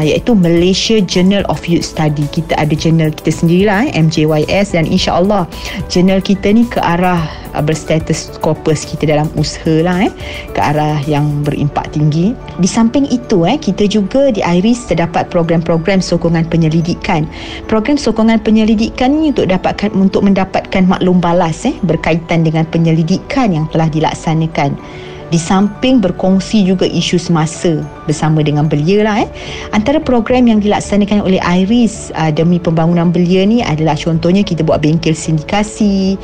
iaitu 0.07 0.39
Malaysia 0.39 1.03
Journal 1.03 1.43
of 1.51 1.67
Youth 1.67 1.91
Study. 1.91 2.31
Kita 2.31 2.55
ada 2.55 2.71
jurnal 2.71 3.11
kita 3.11 3.35
sendirilah 3.35 3.91
MJYS 3.91 4.79
dan 4.79 4.87
insya-Allah 4.87 5.51
jurnal 5.91 6.23
kita 6.23 6.55
ni 6.55 6.63
ke 6.71 6.79
arah 6.79 7.27
uh, 7.59 7.63
berstatus 7.65 8.39
corpus 8.39 8.87
kita 8.87 9.11
dalam 9.11 9.27
usaha 9.35 9.83
lah 9.83 10.07
eh 10.07 10.13
ke 10.55 10.61
arah 10.63 11.03
yang 11.11 11.43
berimpak 11.43 11.91
tinggi. 11.91 12.39
Di 12.63 12.69
samping 12.71 13.11
itu 13.11 13.43
eh 13.43 13.59
kita 13.59 13.91
juga 13.91 14.31
di 14.31 14.41
IRIS 14.45 14.87
terdapat 14.87 15.27
program-program 15.35 15.99
sokongan 15.99 16.47
penyelidikan. 16.47 17.27
Program 17.67 17.99
sokongan 17.99 18.39
penyelidikan 18.47 19.19
ni 19.19 19.35
untuk 19.35 19.51
dapatkan 19.51 19.91
untuk 19.99 20.23
mendapatkan 20.23 20.87
maklum 20.87 21.19
balas 21.19 21.67
eh 21.67 21.75
berkaitan 21.83 22.47
dengan 22.47 22.63
penyelidikan 22.71 23.51
yang 23.51 23.67
telah 23.75 23.91
dilaksanakan. 23.91 24.79
Di 25.27 25.43
samping 25.43 25.99
berkongsi 25.99 26.63
juga 26.63 26.87
isu 26.87 27.19
semasa 27.19 27.83
bersama 28.07 28.41
dengan 28.41 28.71
belia 28.71 29.03
lah 29.05 29.27
eh. 29.27 29.29
Antara 29.75 29.99
program 30.01 30.47
yang 30.47 30.63
dilaksanakan 30.63 31.27
oleh 31.27 31.43
IRIS 31.43 32.15
uh, 32.15 32.31
demi 32.31 32.63
pembangunan 32.63 33.11
belia 33.11 33.43
ni 33.45 33.61
adalah 33.61 33.99
contohnya 33.99 34.47
kita 34.47 34.63
buat 34.63 34.81
bengkel 34.81 35.13
sindikasi, 35.13 36.17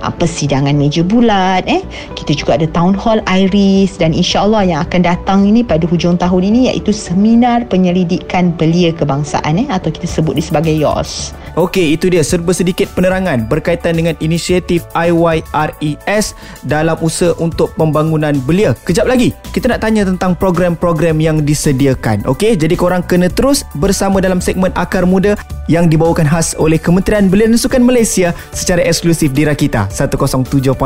uh, 0.00 0.14
persidangan 0.14 0.72
meja 0.78 1.02
bulat 1.02 1.66
eh. 1.66 1.82
Kita 2.14 2.32
juga 2.38 2.56
ada 2.56 2.70
town 2.70 2.94
hall 2.94 3.20
Iris 3.26 3.98
dan 3.98 4.14
insya-Allah 4.14 4.62
yang 4.64 4.80
akan 4.86 5.00
datang 5.02 5.44
ini 5.44 5.66
pada 5.66 5.84
hujung 5.84 6.16
tahun 6.16 6.54
ini 6.54 6.72
iaitu 6.72 6.94
seminar 6.94 7.66
penyelidikan 7.68 8.54
belia 8.54 8.94
kebangsaan 8.94 9.60
eh 9.60 9.68
atau 9.68 9.90
kita 9.90 10.06
sebut 10.06 10.38
dia 10.38 10.46
sebagai 10.46 10.72
YOS. 10.72 11.34
Okey, 11.54 11.94
itu 11.94 12.10
dia 12.10 12.26
serba 12.26 12.50
sedikit 12.50 12.90
penerangan 12.98 13.46
berkaitan 13.46 13.94
dengan 13.94 14.18
inisiatif 14.18 14.82
IYRES 14.90 16.34
dalam 16.66 16.98
usaha 16.98 17.30
untuk 17.38 17.70
pembangunan 17.78 18.34
belia. 18.42 18.74
Kejap 18.82 19.06
lagi, 19.06 19.30
kita 19.54 19.70
nak 19.70 19.86
tanya 19.86 20.02
tentang 20.02 20.34
program-program 20.34 21.22
yang 21.24 21.40
disediakan. 21.40 22.28
Okey, 22.28 22.60
jadi 22.60 22.76
korang 22.76 23.00
kena 23.00 23.32
terus 23.32 23.64
bersama 23.80 24.20
dalam 24.20 24.44
segmen 24.44 24.68
Akar 24.76 25.08
Muda 25.08 25.40
yang 25.72 25.88
dibawakan 25.88 26.28
khas 26.28 26.52
oleh 26.60 26.76
Kementerian 26.76 27.32
Belia 27.32 27.48
dan 27.48 27.56
Sukan 27.56 27.80
Malaysia 27.80 28.36
secara 28.52 28.84
eksklusif 28.84 29.32
di 29.32 29.48
Rakita 29.48 29.88
107.9 29.88 30.76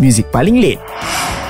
Music 0.00 0.26
Paling 0.32 0.56
Late 0.64 1.49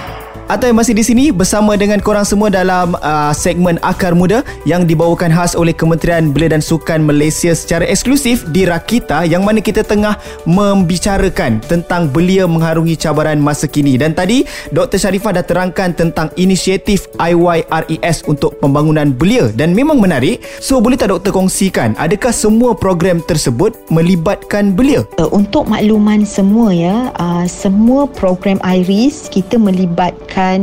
yang 0.59 0.83
masih 0.83 0.99
di 0.99 1.07
sini 1.07 1.25
bersama 1.31 1.79
dengan 1.79 2.03
korang 2.03 2.27
semua 2.27 2.51
dalam 2.51 2.99
uh, 2.99 3.31
segmen 3.31 3.79
Akar 3.87 4.19
Muda 4.19 4.43
yang 4.67 4.83
dibawakan 4.83 5.31
khas 5.31 5.55
oleh 5.55 5.71
Kementerian 5.71 6.35
Belia 6.35 6.51
dan 6.51 6.59
Sukan 6.59 7.07
Malaysia 7.07 7.55
secara 7.55 7.87
eksklusif 7.87 8.43
di 8.51 8.67
Rakita 8.67 9.31
yang 9.31 9.47
mana 9.47 9.63
kita 9.63 9.87
tengah 9.87 10.19
membicarakan 10.51 11.63
tentang 11.63 12.11
belia 12.11 12.51
mengharungi 12.51 12.99
cabaran 12.99 13.39
masa 13.39 13.71
kini 13.71 13.95
dan 13.95 14.11
tadi 14.11 14.43
Dr. 14.75 14.99
Sharifah 14.99 15.39
dah 15.39 15.47
terangkan 15.47 15.95
tentang 15.95 16.35
inisiatif 16.35 17.07
IYRES 17.23 18.27
untuk 18.27 18.59
pembangunan 18.59 19.15
belia 19.15 19.55
dan 19.55 19.71
memang 19.71 20.03
menarik 20.03 20.43
so 20.59 20.83
boleh 20.83 20.99
tak 20.99 21.15
doktor 21.15 21.31
kongsikan 21.31 21.95
adakah 21.95 22.35
semua 22.35 22.75
program 22.75 23.23
tersebut 23.23 23.79
melibatkan 23.87 24.75
belia? 24.75 25.07
Uh, 25.15 25.31
untuk 25.31 25.71
makluman 25.71 26.27
semua 26.27 26.75
ya 26.75 27.15
uh, 27.23 27.47
semua 27.47 28.11
program 28.11 28.59
IRIS 28.67 29.31
kita 29.31 29.55
melibatkan 29.55 30.40
merupakan 30.41 30.59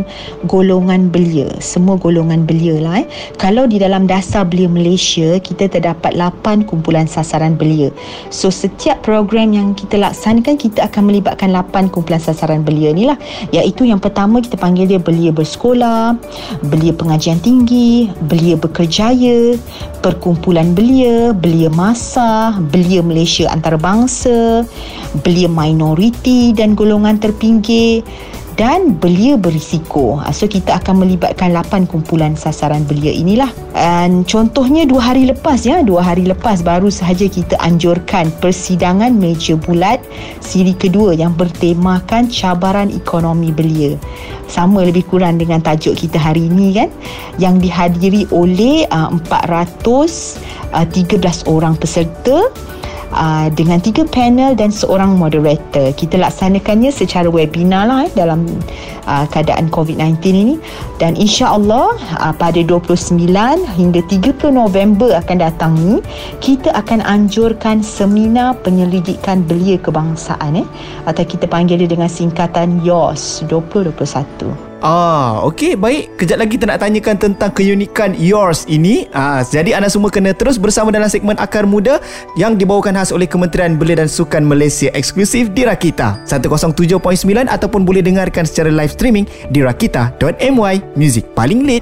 golongan 0.50 1.10
belia. 1.14 1.50
Semua 1.62 1.98
golongan 2.02 2.46
belia 2.46 2.82
lah 2.82 3.06
eh. 3.06 3.08
kalau 3.38 3.70
di 3.70 3.78
dalam 3.78 4.10
dasar 4.10 4.46
belia 4.48 4.66
Malaysia 4.66 5.38
kita 5.38 5.70
terdapat 5.70 6.18
8 6.18 6.66
kumpulan 6.66 7.06
sasaran 7.06 7.54
belia. 7.54 7.94
So 8.34 8.50
setiap 8.50 9.06
program 9.06 9.54
yang 9.54 9.78
kita 9.78 10.02
laksanakan 10.02 10.58
kita 10.58 10.90
akan 10.90 11.14
melibatkan 11.14 11.54
8 11.54 11.94
kumpulan 11.94 12.22
sasaran 12.22 12.66
belia 12.66 12.94
ni 12.94 13.06
lah. 13.06 13.18
Iaitu 13.54 13.86
yang 13.86 14.02
pertama 14.02 14.42
kita 14.42 14.58
panggil 14.58 14.90
dia 14.90 15.02
belia 15.02 15.30
bersekolah 15.30 16.18
belia 16.66 16.94
pengajian 16.96 17.38
tinggi 17.42 18.10
belia 18.26 18.58
berkerjaya 18.58 19.58
perkumpulan 20.02 20.74
belia 20.74 21.36
belia 21.36 21.70
masa 21.70 22.56
belia 22.74 23.04
Malaysia 23.04 23.50
antarabangsa 23.52 24.66
belia 25.22 25.50
minoriti 25.52 26.56
dan 26.56 26.74
golongan 26.74 27.20
terpinggir 27.20 28.02
dan 28.58 28.98
belia 28.98 29.38
berisiko. 29.38 30.18
Ah, 30.18 30.34
so 30.34 30.50
kita 30.50 30.82
akan 30.82 31.06
melibatkan 31.06 31.54
8 31.54 31.86
kumpulan 31.86 32.34
sasaran 32.34 32.84
belia 32.90 33.14
inilah. 33.14 33.54
Dan 33.78 34.26
contohnya 34.26 34.90
dua 34.90 35.14
hari 35.14 35.30
lepas 35.30 35.62
ya, 35.62 35.86
dua 35.86 36.02
hari 36.02 36.26
lepas 36.26 36.66
baru 36.66 36.90
sahaja 36.90 37.30
kita 37.30 37.54
anjurkan 37.62 38.34
persidangan 38.42 39.14
meja 39.14 39.54
bulat 39.54 40.02
siri 40.42 40.74
kedua 40.74 41.14
yang 41.14 41.38
bertemakan 41.38 42.34
cabaran 42.34 42.90
ekonomi 42.90 43.54
belia. 43.54 43.94
Sama 44.50 44.82
lebih 44.82 45.06
kurang 45.06 45.38
dengan 45.38 45.62
tajuk 45.62 45.94
kita 45.94 46.18
hari 46.18 46.50
ini 46.50 46.74
kan 46.74 46.90
yang 47.38 47.62
dihadiri 47.62 48.26
oleh 48.34 48.90
uh, 48.90 49.14
413 49.30 50.34
uh, 50.74 51.38
orang 51.46 51.78
peserta 51.78 52.50
uh, 53.14 53.48
dengan 53.54 53.80
tiga 53.80 54.04
panel 54.08 54.58
dan 54.58 54.74
seorang 54.74 55.16
moderator. 55.16 55.94
Kita 55.96 56.20
laksanakannya 56.20 56.92
secara 56.92 57.30
webinar 57.32 57.88
lah 57.88 58.08
eh, 58.08 58.12
dalam 58.16 58.48
uh, 59.08 59.26
keadaan 59.32 59.72
COVID-19 59.72 60.20
ini 60.28 60.56
dan 61.00 61.16
insya-Allah 61.16 61.96
uh, 62.20 62.34
pada 62.36 62.60
29 62.64 63.16
hingga 63.78 64.02
30 64.10 64.52
November 64.52 65.16
akan 65.16 65.38
datang 65.38 65.74
ni 65.78 66.04
kita 66.44 66.74
akan 66.76 67.04
anjurkan 67.06 67.80
seminar 67.80 68.58
penyelidikan 68.66 69.46
belia 69.46 69.80
kebangsaan 69.80 70.64
eh 70.64 70.68
atau 71.08 71.24
kita 71.24 71.48
panggil 71.48 71.80
dia 71.80 71.90
dengan 71.90 72.12
singkatan 72.12 72.84
YOS 72.84 73.48
2021. 73.48 74.67
Ah, 74.78 75.42
okey, 75.50 75.74
baik. 75.74 76.22
Kejap 76.22 76.38
lagi 76.38 76.54
kita 76.54 76.70
nak 76.70 76.86
tanyakan 76.86 77.18
tentang 77.18 77.50
keunikan 77.50 78.14
yours 78.14 78.62
ini. 78.70 79.10
Ah, 79.10 79.42
jadi 79.42 79.74
anda 79.74 79.90
semua 79.90 80.14
kena 80.14 80.38
terus 80.38 80.62
bersama 80.62 80.94
dalam 80.94 81.10
segmen 81.10 81.34
Akar 81.42 81.66
Muda 81.66 81.98
yang 82.38 82.62
dibawakan 82.62 82.94
khas 82.94 83.10
oleh 83.10 83.26
Kementerian 83.26 83.74
Belia 83.74 83.98
dan 83.98 84.06
Sukan 84.06 84.46
Malaysia 84.46 84.94
eksklusif 84.94 85.50
di 85.58 85.66
Rakita 85.66 86.22
107.9 86.30 86.94
ataupun 87.50 87.82
boleh 87.90 88.06
dengarkan 88.06 88.46
secara 88.46 88.70
live 88.70 88.94
streaming 88.94 89.26
di 89.50 89.66
rakita.my. 89.66 90.94
Music 90.94 91.26
paling 91.34 91.66
lit. 91.66 91.82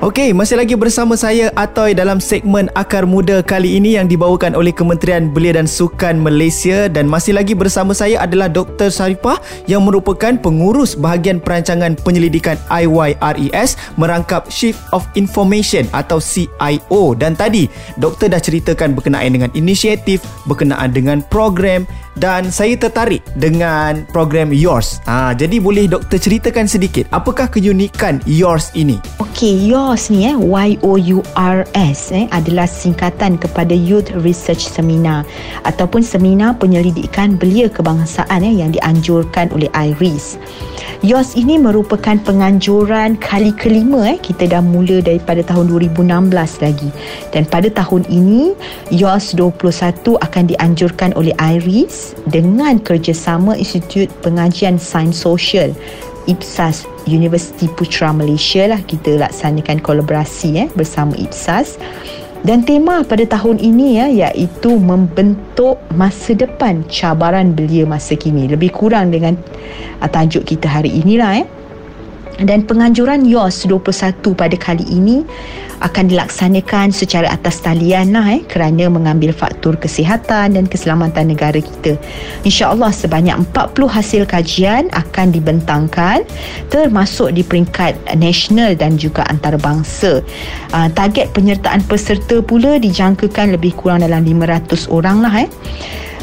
Okey, 0.00 0.32
masih 0.32 0.56
lagi 0.56 0.72
bersama 0.80 1.12
saya 1.12 1.52
Atoy 1.60 1.92
dalam 1.92 2.24
segmen 2.24 2.72
Akar 2.72 3.04
Muda 3.04 3.44
kali 3.44 3.76
ini 3.76 4.00
yang 4.00 4.08
dibawakan 4.08 4.56
oleh 4.56 4.72
Kementerian 4.72 5.28
Belia 5.28 5.60
dan 5.60 5.68
Sukan 5.68 6.16
Malaysia 6.16 6.88
dan 6.88 7.04
masih 7.04 7.36
lagi 7.36 7.52
bersama 7.52 7.92
saya 7.92 8.16
adalah 8.24 8.48
Dr. 8.48 8.88
Saripah 8.88 9.36
yang 9.68 9.84
merupakan 9.84 10.40
pengurus 10.40 10.96
bahagian 10.96 11.36
perancangan 11.36 12.00
penyelidikan 12.00 12.56
IYRES 12.72 13.76
merangkap 14.00 14.48
Shift 14.48 14.80
of 14.96 15.04
Information 15.20 15.84
atau 15.92 16.16
CIO 16.16 17.12
dan 17.12 17.36
tadi 17.36 17.68
doktor 18.00 18.32
dah 18.32 18.40
ceritakan 18.40 18.96
berkenaan 18.96 19.36
dengan 19.36 19.52
inisiatif, 19.52 20.24
berkenaan 20.48 20.96
dengan 20.96 21.20
program 21.28 21.84
dan 22.20 22.52
saya 22.52 22.76
tertarik 22.76 23.24
dengan 23.40 24.04
program 24.12 24.52
Yours. 24.52 25.00
Ha, 25.08 25.32
jadi 25.32 25.56
boleh 25.56 25.88
doktor 25.88 26.20
ceritakan 26.20 26.68
sedikit 26.68 27.08
apakah 27.16 27.48
keunikan 27.48 28.20
Yours 28.28 28.68
ini? 28.76 29.00
Okey, 29.16 29.72
Yours 29.72 30.12
ni 30.12 30.28
eh 30.28 30.36
Y-O-U-R-S 30.36 32.00
eh 32.12 32.28
adalah 32.28 32.68
singkatan 32.68 33.40
kepada 33.40 33.72
Youth 33.72 34.12
Research 34.20 34.68
Seminar 34.68 35.24
ataupun 35.64 36.04
seminar 36.04 36.60
penyelidikan 36.60 37.40
belia 37.40 37.72
kebangsaan 37.72 38.44
eh 38.44 38.52
yang 38.52 38.76
dianjurkan 38.76 39.48
oleh 39.56 39.72
IRIS. 39.72 40.36
Yours 41.00 41.32
ini 41.32 41.56
merupakan 41.56 42.20
penganjuran 42.20 43.16
kali 43.16 43.56
kelima 43.56 44.12
eh 44.12 44.18
kita 44.20 44.44
dah 44.44 44.60
mula 44.60 45.00
daripada 45.00 45.40
tahun 45.40 45.72
2016 45.72 46.36
lagi. 46.60 46.92
Dan 47.32 47.48
pada 47.48 47.72
tahun 47.72 48.04
ini 48.12 48.52
Yours 48.92 49.32
21 49.32 50.20
akan 50.20 50.44
dianjurkan 50.52 51.16
oleh 51.16 51.32
IRIS 51.40 52.09
dengan 52.28 52.78
kerjasama 52.82 53.56
Institut 53.56 54.10
Pengajian 54.24 54.76
Sains 54.76 55.18
Sosial 55.18 55.72
IPSAS 56.28 56.84
Universiti 57.08 57.66
Putra 57.74 58.12
Malaysia 58.12 58.68
lah 58.68 58.80
kita 58.84 59.18
laksanakan 59.18 59.80
kolaborasi 59.80 60.66
eh, 60.66 60.68
bersama 60.76 61.16
IPSAS. 61.16 61.80
Dan 62.40 62.64
tema 62.64 63.04
pada 63.04 63.20
tahun 63.28 63.60
ini 63.60 64.00
ya 64.00 64.06
iaitu 64.08 64.80
membentuk 64.80 65.76
masa 65.92 66.32
depan 66.32 66.80
cabaran 66.88 67.52
belia 67.52 67.84
masa 67.84 68.16
kini. 68.16 68.48
Lebih 68.48 68.72
kurang 68.72 69.12
dengan 69.12 69.36
tajuk 70.00 70.48
kita 70.48 70.64
hari 70.64 70.88
inilah 71.04 71.44
eh 71.44 71.59
dan 72.44 72.64
penganjuran 72.64 73.28
YOS 73.28 73.68
21 73.68 74.32
pada 74.32 74.56
kali 74.56 74.84
ini 74.88 75.24
akan 75.80 76.12
dilaksanakan 76.12 76.92
secara 76.92 77.32
atas 77.32 77.64
talian 77.64 78.12
lah 78.12 78.36
eh, 78.36 78.44
kerana 78.44 78.92
mengambil 78.92 79.32
faktor 79.32 79.80
kesihatan 79.80 80.52
dan 80.52 80.64
keselamatan 80.68 81.32
negara 81.32 81.56
kita. 81.56 81.96
InsyaAllah 82.44 82.92
sebanyak 82.92 83.32
40 83.52 83.88
hasil 83.88 84.22
kajian 84.28 84.92
akan 84.92 85.32
dibentangkan 85.32 86.24
termasuk 86.68 87.32
di 87.32 87.40
peringkat 87.40 87.96
nasional 88.20 88.76
dan 88.76 89.00
juga 89.00 89.24
antarabangsa. 89.32 90.20
Uh, 90.76 90.88
target 90.92 91.32
penyertaan 91.32 91.80
peserta 91.88 92.44
pula 92.44 92.76
dijangkakan 92.76 93.56
lebih 93.56 93.72
kurang 93.72 94.04
dalam 94.04 94.20
500 94.20 94.92
orang 94.92 95.24
lah 95.24 95.34
eh. 95.44 95.48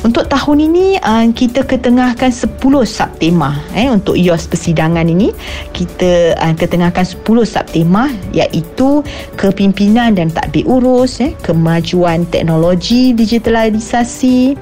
Untuk 0.06 0.30
tahun 0.30 0.70
ini 0.70 1.02
uh, 1.02 1.26
kita 1.34 1.66
ketengahkan 1.66 2.30
10 2.30 2.62
subtema 2.86 3.58
eh 3.74 3.90
untuk 3.90 4.14
IOS 4.14 4.46
persidangan 4.46 5.10
ini. 5.10 5.34
Kita 5.74 6.38
uh, 6.38 6.54
ketengahkan 6.54 7.02
10 7.02 7.26
subtema 7.26 8.14
iaitu 8.30 9.02
kepimpinan 9.42 10.14
dan 10.14 10.30
tadbir 10.30 10.70
urus 10.70 11.18
eh 11.18 11.34
kemajuan 11.42 12.30
teknologi 12.30 13.18
digitalisasi 13.18 14.54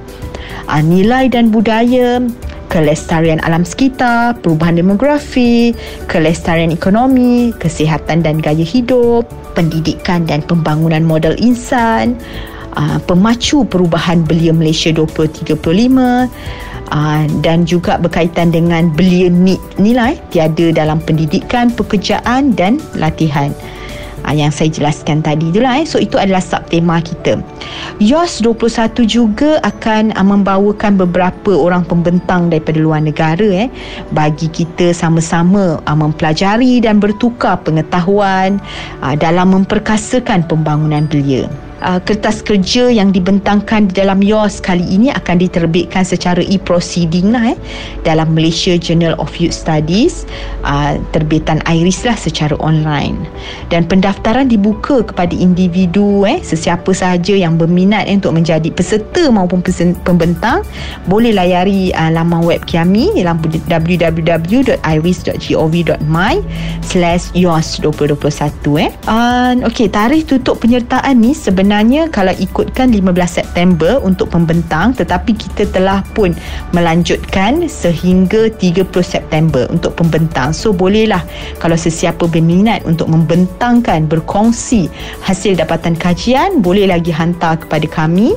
uh, 0.72 0.80
nilai 0.80 1.28
dan 1.28 1.52
budaya 1.52 2.24
kelestarian 2.72 3.38
alam 3.46 3.62
sekitar, 3.62 4.34
perubahan 4.42 4.76
demografi, 4.76 5.70
kelestarian 6.10 6.74
ekonomi, 6.74 7.54
kesihatan 7.62 8.26
dan 8.26 8.42
gaya 8.42 8.66
hidup, 8.66 9.24
pendidikan 9.54 10.26
dan 10.26 10.42
pembangunan 10.42 11.06
modal 11.06 11.38
insan, 11.38 12.18
uh, 12.76 12.98
pemacu 13.04 13.64
perubahan 13.66 14.22
belia 14.22 14.52
Malaysia 14.52 14.92
2035 14.92 15.56
uh, 16.92 17.24
dan 17.42 17.66
juga 17.66 17.98
berkaitan 17.98 18.54
dengan 18.54 18.92
belia 18.92 19.32
nilai 19.80 20.20
tiada 20.30 20.70
dalam 20.70 21.02
pendidikan, 21.02 21.72
pekerjaan 21.72 22.54
dan 22.54 22.78
latihan. 22.94 23.50
Uh, 24.26 24.34
yang 24.34 24.50
saya 24.50 24.66
jelaskan 24.74 25.22
tadi 25.22 25.54
itulah 25.54 25.78
eh. 25.78 25.86
so 25.86 26.02
itu 26.02 26.18
adalah 26.18 26.42
subtema 26.42 26.98
kita. 26.98 27.38
YOS 28.02 28.42
21 28.42 29.06
juga 29.06 29.62
akan 29.62 30.10
uh, 30.18 30.26
membawakan 30.26 30.98
beberapa 30.98 31.54
orang 31.54 31.86
pembentang 31.86 32.50
daripada 32.50 32.82
luar 32.82 33.06
negara 33.06 33.46
eh, 33.46 33.70
bagi 34.10 34.50
kita 34.50 34.90
sama-sama 34.90 35.78
uh, 35.78 35.96
mempelajari 35.96 36.82
dan 36.82 36.98
bertukar 36.98 37.62
pengetahuan 37.62 38.58
uh, 38.98 39.14
dalam 39.14 39.62
memperkasakan 39.62 40.42
pembangunan 40.50 41.06
belia 41.06 41.46
uh, 41.86 42.02
kertas 42.02 42.42
kerja 42.42 42.90
yang 42.90 43.14
dibentangkan 43.14 43.86
di 43.88 43.94
dalam 43.94 44.18
YOS 44.18 44.58
kali 44.58 44.82
ini 44.82 45.14
akan 45.14 45.38
diterbitkan 45.38 46.02
secara 46.02 46.42
e-proceeding 46.42 47.30
lah 47.30 47.54
eh, 47.54 47.58
dalam 48.02 48.34
Malaysia 48.34 48.74
Journal 48.74 49.14
of 49.22 49.30
Youth 49.38 49.54
Studies 49.54 50.26
uh, 50.66 50.98
terbitan 51.14 51.62
IRIS 51.70 52.02
lah 52.02 52.18
secara 52.18 52.58
online 52.58 53.14
dan 53.70 53.86
pendaftaran 53.86 54.50
dibuka 54.50 55.06
kepada 55.06 55.30
individu 55.32 56.26
eh, 56.26 56.42
sesiapa 56.42 56.90
sahaja 56.90 57.38
yang 57.38 57.54
berminat 57.54 58.10
eh, 58.10 58.18
untuk 58.18 58.34
menjadi 58.34 58.66
peserta 58.74 59.30
maupun 59.30 59.62
pembentang 60.02 60.66
boleh 61.06 61.30
layari 61.30 61.94
uh, 61.94 62.10
laman 62.10 62.42
web 62.42 62.66
kami 62.66 63.14
dalam 63.14 63.38
www.iris.gov.my 63.38 66.34
slash 66.82 67.30
YOS 67.36 67.84
2021 67.84 68.80
eh. 68.82 68.90
Uh, 69.06 69.54
okay, 69.62 69.86
tarikh 69.86 70.26
tutup 70.26 70.58
penyertaan 70.64 71.20
ni 71.20 71.36
sebenarnya 71.36 71.75
sebenarnya 71.76 72.08
kalau 72.08 72.32
ikutkan 72.32 72.88
15 72.88 73.12
September 73.28 74.00
untuk 74.00 74.32
pembentang 74.32 74.96
tetapi 74.96 75.36
kita 75.36 75.68
telah 75.76 76.00
pun 76.16 76.32
melanjutkan 76.72 77.68
sehingga 77.68 78.48
30 78.48 78.88
September 79.04 79.68
untuk 79.68 79.92
pembentang. 79.92 80.56
So 80.56 80.72
bolehlah 80.72 81.20
kalau 81.60 81.76
sesiapa 81.76 82.32
berminat 82.32 82.88
untuk 82.88 83.12
membentangkan 83.12 84.08
berkongsi 84.08 84.88
hasil 85.20 85.60
dapatan 85.60 86.00
kajian 86.00 86.64
boleh 86.64 86.88
lagi 86.88 87.12
hantar 87.12 87.60
kepada 87.60 87.84
kami. 87.92 88.32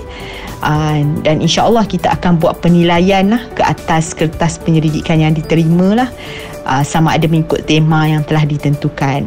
Uh, 0.59 0.99
dan 1.23 1.39
insyaAllah 1.39 1.87
kita 1.87 2.11
akan 2.19 2.43
buat 2.43 2.59
penilaian 2.59 3.31
lah 3.31 3.39
ke 3.55 3.63
atas 3.63 4.11
kertas 4.11 4.59
penyelidikan 4.59 5.23
yang 5.23 5.31
diterima 5.31 6.03
lah. 6.03 6.09
Uh, 6.67 6.83
sama 6.83 7.15
ada 7.15 7.23
mengikut 7.31 7.63
tema 7.63 8.03
yang 8.03 8.19
telah 8.27 8.43
ditentukan. 8.43 9.23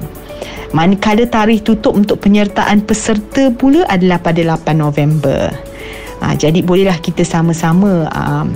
Manakala 0.72 1.28
tarikh 1.28 1.68
tutup 1.68 1.92
untuk 1.92 2.24
penyertaan 2.24 2.80
peserta 2.88 3.52
pula 3.52 3.84
adalah 3.92 4.16
pada 4.16 4.40
8 4.40 4.72
November. 4.72 5.52
Ha, 6.24 6.32
jadi 6.32 6.64
bolehlah 6.64 6.96
kita 6.96 7.28
sama-sama 7.28 8.08
um, 8.08 8.48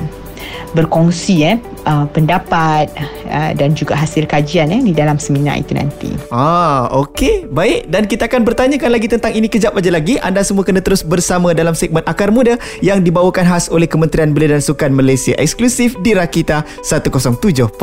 berkongsi 0.72 1.44
eh 1.44 1.56
uh, 1.88 2.04
pendapat 2.08 2.88
uh, 3.28 3.52
dan 3.52 3.72
juga 3.76 3.96
hasil 3.96 4.24
kajian 4.28 4.68
eh 4.72 4.80
di 4.80 4.92
dalam 4.96 5.20
seminar 5.20 5.60
itu 5.60 5.76
nanti. 5.76 6.12
Ah, 6.32 6.88
okey. 7.04 7.52
Baik 7.52 7.88
dan 7.92 8.08
kita 8.08 8.32
akan 8.32 8.48
bertanyakan 8.48 8.90
lagi 8.96 9.08
tentang 9.12 9.32
ini 9.36 9.48
kejap 9.52 9.76
aja 9.76 9.90
lagi. 9.92 10.16
Anda 10.20 10.40
semua 10.40 10.64
kena 10.64 10.80
terus 10.80 11.04
bersama 11.04 11.52
dalam 11.52 11.76
segmen 11.76 12.00
Akar 12.08 12.32
Muda 12.32 12.56
yang 12.80 13.04
dibawakan 13.04 13.44
khas 13.44 13.68
oleh 13.68 13.84
Kementerian 13.84 14.32
Belia 14.32 14.56
dan 14.56 14.62
Sukan 14.64 14.92
Malaysia 14.96 15.36
eksklusif 15.36 15.96
di 16.00 16.16
Rakita 16.16 16.64
107.9. 16.80 17.76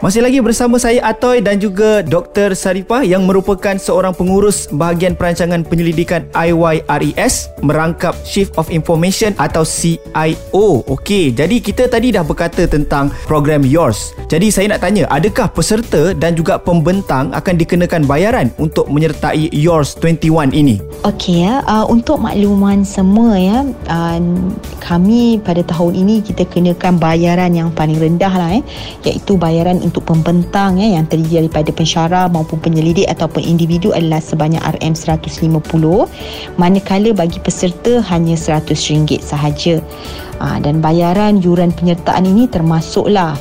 Masih 0.00 0.24
lagi 0.24 0.40
bersama 0.40 0.80
saya 0.80 1.04
Atoy 1.04 1.44
dan 1.44 1.60
juga 1.60 2.00
Dr. 2.00 2.56
Saripah 2.56 3.04
yang 3.04 3.28
merupakan 3.28 3.76
seorang 3.76 4.16
pengurus 4.16 4.64
bahagian 4.72 5.12
perancangan 5.12 5.60
penyelidikan 5.60 6.24
IYRES 6.32 7.52
merangkap 7.60 8.16
Shift 8.24 8.56
of 8.56 8.72
Information 8.72 9.36
atau 9.36 9.60
CIO. 9.60 10.88
Okey, 10.88 11.36
jadi 11.36 11.52
kita 11.60 11.84
tadi 11.92 12.16
dah 12.16 12.24
berkata 12.24 12.64
tentang 12.64 13.12
program 13.28 13.60
Yours. 13.60 14.16
Jadi 14.32 14.48
saya 14.48 14.72
nak 14.72 14.80
tanya, 14.80 15.04
adakah 15.12 15.52
peserta 15.52 16.16
dan 16.16 16.32
juga 16.32 16.56
pembentang 16.56 17.28
akan 17.36 17.60
dikenakan 17.60 18.08
bayaran 18.08 18.48
untuk 18.56 18.88
menyertai 18.88 19.52
Yours 19.52 20.00
21 20.00 20.56
ini? 20.56 20.80
Okey 21.04 21.44
ya, 21.44 21.60
uh, 21.68 21.84
untuk 21.84 22.24
makluman 22.24 22.88
semua 22.88 23.36
ya, 23.36 23.68
uh, 23.92 24.16
kami 24.80 25.44
pada 25.44 25.60
tahun 25.60 25.92
ini 25.92 26.24
kita 26.24 26.48
kenakan 26.48 26.96
bayaran 26.96 27.52
yang 27.52 27.68
paling 27.68 28.00
rendah 28.00 28.32
lah 28.32 28.56
eh, 28.56 28.64
iaitu 29.04 29.36
bayaran 29.36 29.89
untuk 29.90 30.06
pembentang 30.06 30.78
ya, 30.78 30.94
yang 30.94 31.10
terdiri 31.10 31.44
daripada 31.44 31.74
pensyarah 31.74 32.30
maupun 32.30 32.62
penyelidik 32.62 33.10
ataupun 33.10 33.42
individu 33.42 33.90
adalah 33.90 34.22
sebanyak 34.22 34.62
RM150 34.78 35.84
manakala 36.54 37.10
bagi 37.10 37.42
peserta 37.42 37.98
hanya 38.06 38.38
RM100 38.38 39.18
sahaja. 39.18 39.82
Aa, 40.40 40.56
dan 40.62 40.80
bayaran 40.80 41.42
yuran 41.42 41.74
penyertaan 41.74 42.24
ini 42.24 42.48
termasuklah 42.48 43.36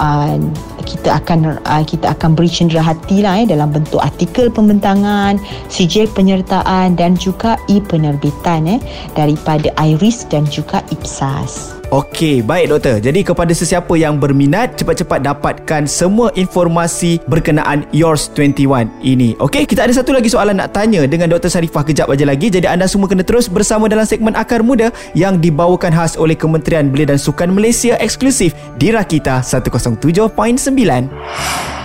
aa, 0.00 0.34
kita 0.82 1.22
akan 1.22 1.60
uh, 1.62 1.84
kita 1.86 2.10
akan 2.16 2.34
beri 2.34 2.50
cendera 2.50 2.82
hati 2.82 3.22
lah 3.22 3.44
eh, 3.44 3.46
dalam 3.46 3.70
bentuk 3.70 4.02
artikel 4.02 4.50
pembentangan, 4.50 5.38
sijil 5.70 6.10
penyertaan 6.10 6.98
dan 6.98 7.14
juga 7.14 7.54
e-penerbitan 7.70 8.66
eh, 8.66 8.80
daripada 9.14 9.70
IRIS 9.78 10.26
dan 10.26 10.42
juga 10.50 10.82
IPSAS. 10.90 11.79
Okey, 11.90 12.46
baik 12.46 12.70
doktor. 12.70 13.02
Jadi 13.02 13.26
kepada 13.26 13.50
sesiapa 13.50 13.90
yang 13.98 14.22
berminat, 14.22 14.78
cepat-cepat 14.78 15.26
dapatkan 15.26 15.90
semua 15.90 16.30
informasi 16.38 17.18
berkenaan 17.26 17.82
Yours 17.90 18.30
21 18.30 18.86
ini. 19.02 19.34
Okey, 19.42 19.66
kita 19.66 19.82
ada 19.82 19.90
satu 19.90 20.14
lagi 20.14 20.30
soalan 20.30 20.62
nak 20.62 20.70
tanya 20.70 21.02
dengan 21.10 21.26
Dr. 21.26 21.50
Sarifah 21.50 21.82
kejap 21.82 22.06
aja 22.06 22.22
lagi. 22.22 22.46
Jadi 22.46 22.70
anda 22.70 22.86
semua 22.86 23.10
kena 23.10 23.26
terus 23.26 23.50
bersama 23.50 23.90
dalam 23.90 24.06
segmen 24.06 24.38
Akar 24.38 24.62
Muda 24.62 24.94
yang 25.18 25.42
dibawakan 25.42 25.90
khas 25.90 26.14
oleh 26.14 26.38
Kementerian 26.38 26.94
Belia 26.94 27.10
dan 27.10 27.18
Sukan 27.18 27.50
Malaysia 27.50 27.98
eksklusif 27.98 28.54
di 28.78 28.94
Rakita 28.94 29.42
107.9. 29.42 31.79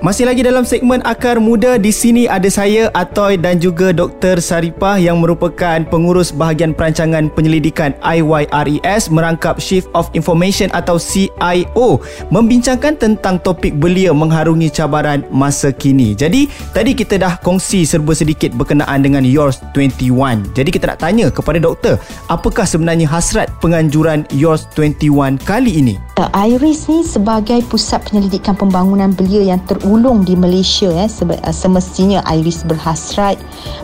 Masih 0.00 0.24
lagi 0.24 0.40
dalam 0.40 0.64
segmen 0.64 1.04
Akar 1.04 1.36
Muda 1.36 1.76
di 1.76 1.92
sini 1.92 2.24
ada 2.24 2.48
saya 2.48 2.88
Atoy 2.96 3.36
dan 3.36 3.60
juga 3.60 3.92
Dr. 3.92 4.40
Saripah 4.40 4.96
yang 4.96 5.20
merupakan 5.20 5.76
pengurus 5.92 6.32
bahagian 6.32 6.72
perancangan 6.72 7.28
penyelidikan 7.28 7.92
IYRES 8.00 9.12
merangkap 9.12 9.60
Shift 9.60 9.92
of 9.92 10.08
Information 10.16 10.72
atau 10.72 10.96
CIO 10.96 12.00
membincangkan 12.32 12.96
tentang 12.96 13.44
topik 13.44 13.76
belia 13.76 14.16
mengharungi 14.16 14.72
cabaran 14.72 15.20
masa 15.28 15.68
kini. 15.68 16.16
Jadi 16.16 16.48
tadi 16.72 16.96
kita 16.96 17.20
dah 17.20 17.36
kongsi 17.36 17.84
serba 17.84 18.16
sedikit 18.16 18.56
berkenaan 18.56 19.04
dengan 19.04 19.20
Yours 19.20 19.60
21. 19.76 20.56
Jadi 20.56 20.72
kita 20.72 20.96
nak 20.96 21.04
tanya 21.04 21.28
kepada 21.28 21.60
doktor, 21.60 22.00
apakah 22.32 22.64
sebenarnya 22.64 23.04
hasrat 23.04 23.52
penganjuran 23.60 24.24
Yours 24.32 24.64
21 24.72 25.36
kali 25.44 25.84
ini? 25.84 26.00
IRIS 26.32 26.88
ni 26.88 27.00
sebagai 27.00 27.64
pusat 27.68 28.04
penyelidikan 28.08 28.52
pembangunan 28.52 29.12
belia 29.12 29.52
yang 29.52 29.60
ter 29.64 29.80
terulung 29.90 30.22
di 30.22 30.38
Malaysia 30.38 30.86
ya 30.86 31.10
semestinya 31.50 32.22
Iris 32.30 32.62
berhasrat 32.62 33.34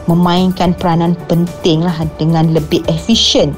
memainkan 0.07 0.71
peranan 0.79 1.19
penting 1.27 1.83
lah 1.83 1.99
dengan 2.15 2.55
lebih 2.55 2.79
efisien 2.87 3.51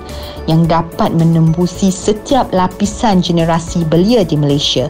yang 0.48 0.64
dapat 0.64 1.12
menembusi 1.12 1.92
setiap 1.92 2.48
lapisan 2.56 3.20
generasi 3.20 3.84
belia 3.84 4.24
di 4.24 4.40
Malaysia. 4.40 4.88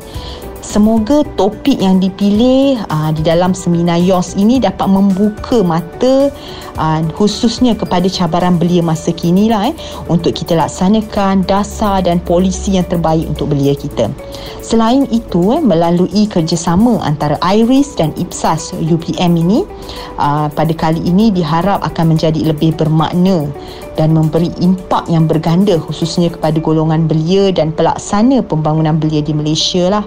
Semoga 0.59 1.23
topik 1.39 1.79
yang 1.79 2.03
dipilih 2.03 2.83
uh, 2.91 3.15
di 3.15 3.23
dalam 3.23 3.55
seminar 3.55 4.03
YOS 4.03 4.35
ini 4.35 4.59
dapat 4.59 4.91
membuka 4.91 5.63
mata 5.63 6.35
uh, 6.79 7.01
khususnya 7.15 7.79
kepada 7.79 8.11
cabaran 8.11 8.59
belia 8.59 8.83
masa 8.83 9.15
kini 9.15 9.51
lah 9.51 9.71
eh, 9.71 9.75
untuk 10.11 10.35
kita 10.35 10.59
laksanakan 10.59 11.47
dasar 11.47 12.03
dan 12.03 12.19
polisi 12.23 12.75
yang 12.75 12.87
terbaik 12.87 13.27
untuk 13.27 13.55
belia 13.55 13.75
kita. 13.75 14.11
Selain 14.59 15.07
itu, 15.15 15.55
eh, 15.55 15.63
melalui 15.63 16.27
kerjasama 16.27 17.03
antara 17.07 17.39
IRIS 17.41 17.95
dan 17.95 18.11
IPSAS 18.19 18.75
UPM 18.79 19.39
ini, 19.39 19.63
uh, 20.19 20.51
pada 20.53 20.75
kali 20.75 21.03
ini 21.07 21.31
diharap 21.31 21.81
akan 21.87 22.19
menjadi 22.19 22.51
lebih 22.51 22.75
bermakna 22.75 23.47
dan 23.99 24.15
memberi 24.15 24.55
impak 24.63 25.11
yang 25.11 25.27
berganda 25.27 25.75
khususnya 25.83 26.31
kepada 26.31 26.63
golongan 26.63 27.11
belia 27.11 27.51
dan 27.51 27.75
pelaksana 27.75 28.41
pembangunan 28.47 28.95
belia 28.97 29.21
di 29.21 29.35
Malaysia 29.35 29.91
lah. 29.91 30.05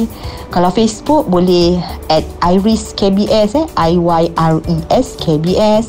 Kalau 0.51 0.71
Facebook 0.75 1.31
boleh 1.31 1.79
at 2.11 2.27
iris 2.43 2.91
KBS 2.99 3.55
eh, 3.55 3.71
I 3.79 3.95
Y 3.95 4.35
R 4.35 4.59
E 4.67 4.83
S 4.91 5.15
KBS. 5.15 5.87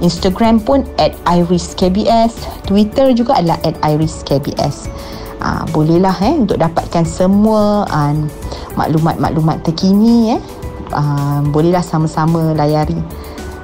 Instagram 0.00 0.56
pun 0.58 0.82
at 0.98 1.14
iris 1.30 1.78
KBS. 1.78 2.34
Twitter 2.66 3.14
juga 3.14 3.38
adalah 3.38 3.62
at 3.62 3.78
iris 3.86 4.26
KBS. 4.26 4.90
Uh, 5.40 5.64
bolehlah 5.72 6.12
eh 6.20 6.36
untuk 6.36 6.60
dapatkan 6.60 7.08
semua 7.08 7.88
uh, 7.88 8.12
maklumat-maklumat 8.76 9.64
terkini 9.64 10.36
eh. 10.36 10.42
Uh, 10.92 11.40
bolehlah 11.48 11.80
sama-sama 11.80 12.52
layari 12.52 13.00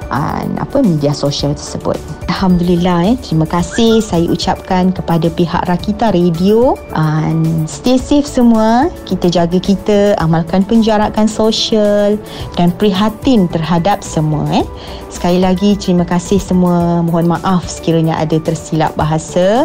uh, 0.09 0.41
apa 0.57 0.81
media 0.81 1.13
sosial 1.13 1.53
tersebut. 1.53 2.01
Alhamdulillah 2.33 3.13
eh. 3.13 3.17
Terima 3.21 3.45
kasih 3.49 4.01
saya 4.01 4.25
ucapkan 4.29 4.93
kepada 4.93 5.29
pihak 5.33 5.69
Rakita 5.69 6.13
Radio. 6.13 6.77
And 6.97 7.69
stay 7.69 8.01
safe 8.01 8.29
semua. 8.29 8.93
Kita 9.05 9.29
jaga 9.29 9.57
kita 9.61 10.17
amalkan 10.21 10.65
penjarakan 10.65 11.29
sosial 11.29 12.21
dan 12.57 12.73
prihatin 12.77 13.49
terhadap 13.53 14.01
semua 14.01 14.45
eh. 14.53 14.67
Sekali 15.09 15.41
lagi 15.41 15.77
terima 15.81 16.05
kasih 16.05 16.41
semua. 16.41 17.01
Mohon 17.01 17.37
maaf 17.37 17.69
sekiranya 17.69 18.21
ada 18.21 18.37
tersilap 18.41 18.93
bahasa 19.01 19.65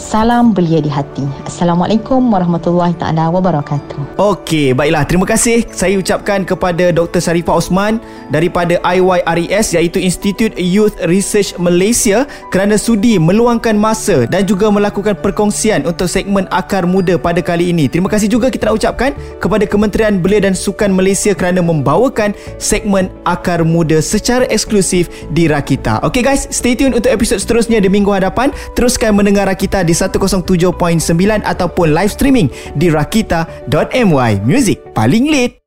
salam 0.00 0.50
belia 0.56 0.80
di 0.82 0.88
hati. 0.90 1.22
Assalamualaikum 1.44 2.18
warahmatullahi 2.32 2.96
taala 2.96 3.30
wabarakatuh. 3.30 4.18
Okey, 4.18 4.74
baiklah. 4.74 5.06
Terima 5.06 5.28
kasih 5.28 5.64
saya 5.70 5.94
ucapkan 6.00 6.42
kepada 6.42 6.90
Dr. 6.90 7.22
Sarifah 7.22 7.60
Osman 7.60 8.02
daripada 8.34 8.80
IYRES 8.82 9.78
iaitu 9.78 10.02
Institute 10.02 10.56
Youth 10.58 10.98
Research 11.06 11.56
Malaysia 11.56 12.26
kerana 12.50 12.74
sudi 12.74 13.16
meluangkan 13.16 13.78
masa 13.78 14.26
dan 14.26 14.44
juga 14.44 14.68
melakukan 14.68 15.14
perkongsian 15.20 15.86
untuk 15.86 16.10
segmen 16.10 16.50
Akar 16.50 16.88
Muda 16.88 17.16
pada 17.20 17.38
kali 17.44 17.70
ini. 17.70 17.86
Terima 17.86 18.10
kasih 18.10 18.26
juga 18.26 18.50
kita 18.50 18.68
nak 18.68 18.82
ucapkan 18.82 19.10
kepada 19.38 19.64
Kementerian 19.68 20.18
Belia 20.18 20.42
dan 20.42 20.56
Sukan 20.56 20.92
Malaysia 20.92 21.32
kerana 21.32 21.62
membawakan 21.62 22.34
segmen 22.58 23.08
Akar 23.22 23.62
Muda 23.62 24.02
secara 24.02 24.44
eksklusif 24.50 25.08
di 25.30 25.46
Rakita. 25.46 26.02
Okey 26.04 26.24
guys, 26.24 26.50
stay 26.50 26.74
tune 26.74 26.92
untuk 26.96 27.08
episod 27.12 27.38
seterusnya 27.38 27.80
di 27.80 27.88
minggu 27.92 28.10
hadapan. 28.10 28.50
Teruskan 28.74 29.16
mendengar 29.16 29.39
mendengar 29.40 29.56
Rakita 29.56 29.80
di 29.84 29.96
107.9 29.96 31.40
ataupun 31.40 31.86
live 31.96 32.12
streaming 32.12 32.48
di 32.76 32.92
rakita.my. 32.92 34.44
Music 34.44 34.76
paling 34.92 35.32
lit. 35.32 35.59